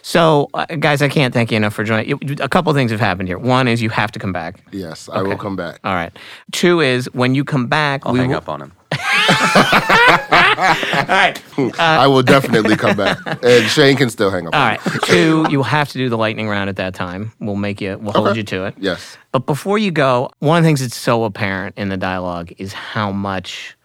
So, 0.03 0.49
uh, 0.53 0.65
guys, 0.79 1.01
I 1.01 1.09
can't 1.09 1.33
thank 1.33 1.51
you 1.51 1.57
enough 1.57 1.73
for 1.73 1.83
joining. 1.83 2.41
A 2.41 2.49
couple 2.49 2.73
things 2.73 2.91
have 2.91 2.99
happened 2.99 3.27
here. 3.27 3.37
One 3.37 3.67
is 3.67 3.81
you 3.81 3.89
have 3.89 4.11
to 4.11 4.19
come 4.19 4.33
back. 4.33 4.59
Yes, 4.71 5.07
I 5.11 5.21
will 5.21 5.37
come 5.37 5.55
back. 5.55 5.79
All 5.83 5.93
right. 5.93 6.11
Two 6.51 6.79
is 6.79 7.05
when 7.13 7.35
you 7.35 7.43
come 7.43 7.67
back, 7.67 8.05
I'll 8.05 8.13
we 8.13 8.19
hang 8.19 8.29
will, 8.29 8.37
up 8.37 8.49
on 8.49 8.61
him. 8.61 8.71
All 8.91 8.97
right. 11.07 11.41
I 11.79 12.07
will 12.07 12.23
definitely 12.23 12.75
come 12.75 12.97
back, 12.97 13.17
and 13.43 13.65
Shane 13.69 13.95
can 13.97 14.09
still 14.09 14.29
hang 14.31 14.47
up. 14.47 14.55
All 14.55 14.61
on 14.61 14.67
right. 14.69 14.85
me. 14.85 14.99
Two, 15.03 15.45
you 15.49 15.57
will 15.57 15.63
have 15.63 15.89
to 15.89 15.97
do 15.97 16.09
the 16.09 16.17
lightning 16.17 16.47
round 16.49 16.69
at 16.69 16.75
that 16.77 16.93
time. 16.93 17.31
We'll 17.39 17.55
make 17.55 17.79
you. 17.81 17.97
We'll 17.99 18.13
hold 18.13 18.27
Okay. 18.29 18.37
you 18.39 18.43
to 18.43 18.65
it. 18.65 18.75
Yes. 18.77 19.17
But 19.31 19.45
before 19.45 19.77
you 19.77 19.91
go, 19.91 20.29
one 20.39 20.57
of 20.57 20.63
the 20.63 20.67
things 20.67 20.81
that's 20.81 20.95
so 20.95 21.23
apparent 21.23 21.77
in 21.77 21.89
the 21.89 21.97
dialogue 21.97 22.51
is 22.57 22.73
how 22.73 23.11
much 23.11 23.77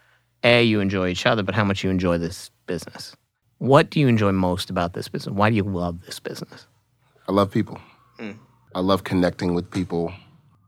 a 0.44 0.62
you 0.62 0.80
enjoy 0.80 1.08
each 1.08 1.26
other, 1.26 1.42
but 1.42 1.54
how 1.54 1.64
much 1.64 1.84
you 1.84 1.90
enjoy 1.90 2.18
this 2.18 2.50
business. 2.66 3.14
What 3.58 3.90
do 3.90 4.00
you 4.00 4.08
enjoy 4.08 4.32
most 4.32 4.70
about 4.70 4.92
this 4.92 5.08
business? 5.08 5.34
Why 5.34 5.50
do 5.50 5.56
you 5.56 5.62
love 5.62 6.04
this 6.04 6.20
business? 6.20 6.66
I 7.28 7.32
love 7.32 7.50
people. 7.50 7.80
I 8.74 8.80
love 8.80 9.04
connecting 9.04 9.54
with 9.54 9.70
people. 9.70 10.12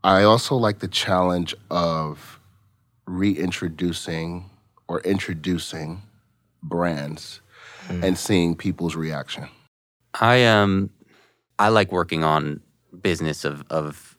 I 0.03 0.23
also 0.23 0.55
like 0.55 0.79
the 0.79 0.87
challenge 0.87 1.53
of 1.69 2.39
reintroducing 3.05 4.49
or 4.87 5.01
introducing 5.01 6.01
brands 6.63 7.41
and 7.89 8.17
seeing 8.17 8.55
people's 8.55 8.95
reaction. 8.95 9.47
I 10.19 10.45
um 10.45 10.89
I 11.59 11.69
like 11.69 11.91
working 11.91 12.23
on 12.23 12.61
business 13.01 13.45
of 13.45 13.63
of 13.69 14.17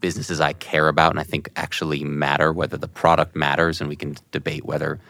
businesses 0.00 0.40
I 0.40 0.52
care 0.54 0.88
about 0.88 1.10
and 1.10 1.20
I 1.20 1.24
think 1.24 1.50
actually 1.56 2.04
matter, 2.04 2.52
whether 2.52 2.76
the 2.76 2.88
product 2.88 3.34
matters, 3.36 3.80
and 3.80 3.88
we 3.88 3.96
can 3.96 4.16
debate 4.32 4.64
whether 4.64 5.00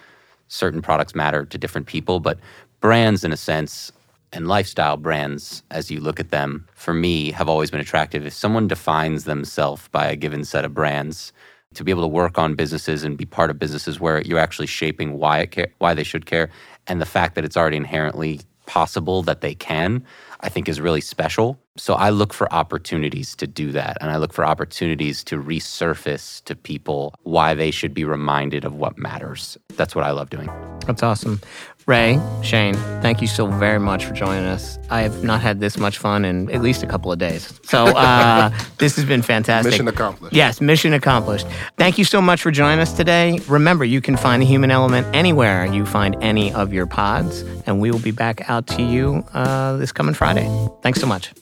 certain 0.49 0.81
products 0.83 1.15
matter 1.15 1.45
to 1.45 1.59
different 1.59 1.87
people, 1.87 2.21
but 2.21 2.39
brands 2.81 3.25
in 3.25 3.33
a 3.33 3.37
sense 3.37 3.93
and 4.33 4.49
lifestyle 4.49 4.97
brands, 4.97 5.63
as 5.71 5.91
you 5.91 6.01
look 6.01 6.21
at 6.21 6.31
them, 6.31 6.67
for 6.75 6.93
me, 6.93 7.31
have 7.31 7.49
always 7.49 7.71
been 7.71 7.81
attractive. 7.81 8.27
If 8.27 8.33
someone 8.33 8.69
defines 8.69 9.25
themselves 9.25 9.89
by 9.89 10.07
a 10.07 10.17
given 10.17 10.45
set 10.45 10.65
of 10.65 10.75
brands, 10.75 11.33
to 11.75 11.85
be 11.85 11.91
able 11.91 12.03
to 12.03 12.09
work 12.09 12.39
on 12.39 12.55
businesses 12.55 13.05
and 13.05 13.17
be 13.17 13.27
part 13.27 13.51
of 13.51 13.59
businesses 13.59 14.01
where 14.01 14.23
you're 14.23 14.39
actually 14.39 14.67
shaping 14.67 15.19
why 15.19 15.41
it 15.41 15.51
care, 15.51 15.69
why 15.79 15.95
they 15.95 16.05
should 16.05 16.27
care, 16.27 16.49
and 16.87 17.01
the 17.01 17.07
fact 17.07 17.35
that 17.35 17.45
it's 17.45 17.57
already 17.57 17.77
inherently 17.77 18.41
possible 18.67 19.23
that 19.23 19.41
they 19.43 19.55
can, 19.55 20.05
I 20.41 20.49
think 20.49 20.69
is 20.69 20.81
really 20.81 21.01
special. 21.01 21.59
So 21.77 21.95
I 21.95 22.11
look 22.11 22.33
for 22.33 22.53
opportunities 22.53 23.37
to 23.37 23.47
do 23.47 23.73
that, 23.73 23.97
and 24.01 24.11
I 24.11 24.17
look 24.17 24.33
for 24.33 24.45
opportunities 24.45 25.23
to 25.25 25.41
resurface 25.41 26.43
to 26.45 26.57
people 26.57 27.15
why 27.23 27.55
they 27.55 27.71
should 27.71 27.95
be 27.95 28.05
reminded 28.05 28.65
of 28.65 28.75
what 28.75 28.99
matters. 28.99 29.57
That's 29.77 29.95
what 29.95 30.05
I 30.05 30.11
love 30.11 30.31
doing. 30.31 30.51
That's 30.87 31.03
awesome. 31.03 31.41
Ray, 31.87 32.21
Shane, 32.43 32.75
thank 33.01 33.21
you 33.21 33.29
so 33.29 33.47
very 33.47 33.79
much 33.79 34.07
for 34.07 34.13
joining 34.13 34.45
us. 34.45 34.77
I 34.91 35.03
have 35.03 35.23
not 35.23 35.41
had 35.41 35.61
this 35.61 35.79
much 35.79 35.99
fun 35.99 36.25
in 36.25 36.51
at 36.51 36.61
least 36.61 36.83
a 36.83 36.87
couple 36.87 37.13
of 37.13 37.21
days. 37.21 37.61
So 37.63 37.85
uh, 37.97 38.51
this 38.79 38.97
has 38.97 39.05
been 39.05 39.23
fantastic. 39.23 39.71
Mission 39.71 39.87
accomplished. 39.87 40.35
Yes, 40.35 40.61
mission 40.61 40.93
accomplished. 40.95 41.47
Thank 41.79 41.97
you 41.97 42.05
so 42.05 42.21
much 42.21 42.43
for 42.43 42.51
joining 42.51 42.81
us 42.81 42.93
today. 42.93 43.39
Remember, 43.47 43.85
you 43.85 44.01
can 44.01 44.17
find 44.17 44.43
the 44.43 44.47
human 44.47 44.73
element 44.73 45.07
anywhere 45.15 45.65
you 45.65 45.87
find 45.87 46.17
any 46.25 46.53
of 46.55 46.73
your 46.73 46.87
pods, 46.87 47.43
and 47.67 47.81
we 47.81 47.93
will 47.93 48.01
be 48.01 48.11
back 48.11 48.51
out 48.51 48.67
to 48.67 48.83
you 48.83 49.25
uh, 49.33 49.77
this 49.77 49.93
coming 49.93 50.15
Friday. 50.15 50.49
Thanks 50.83 51.01
so 51.01 51.07
much. 51.07 51.33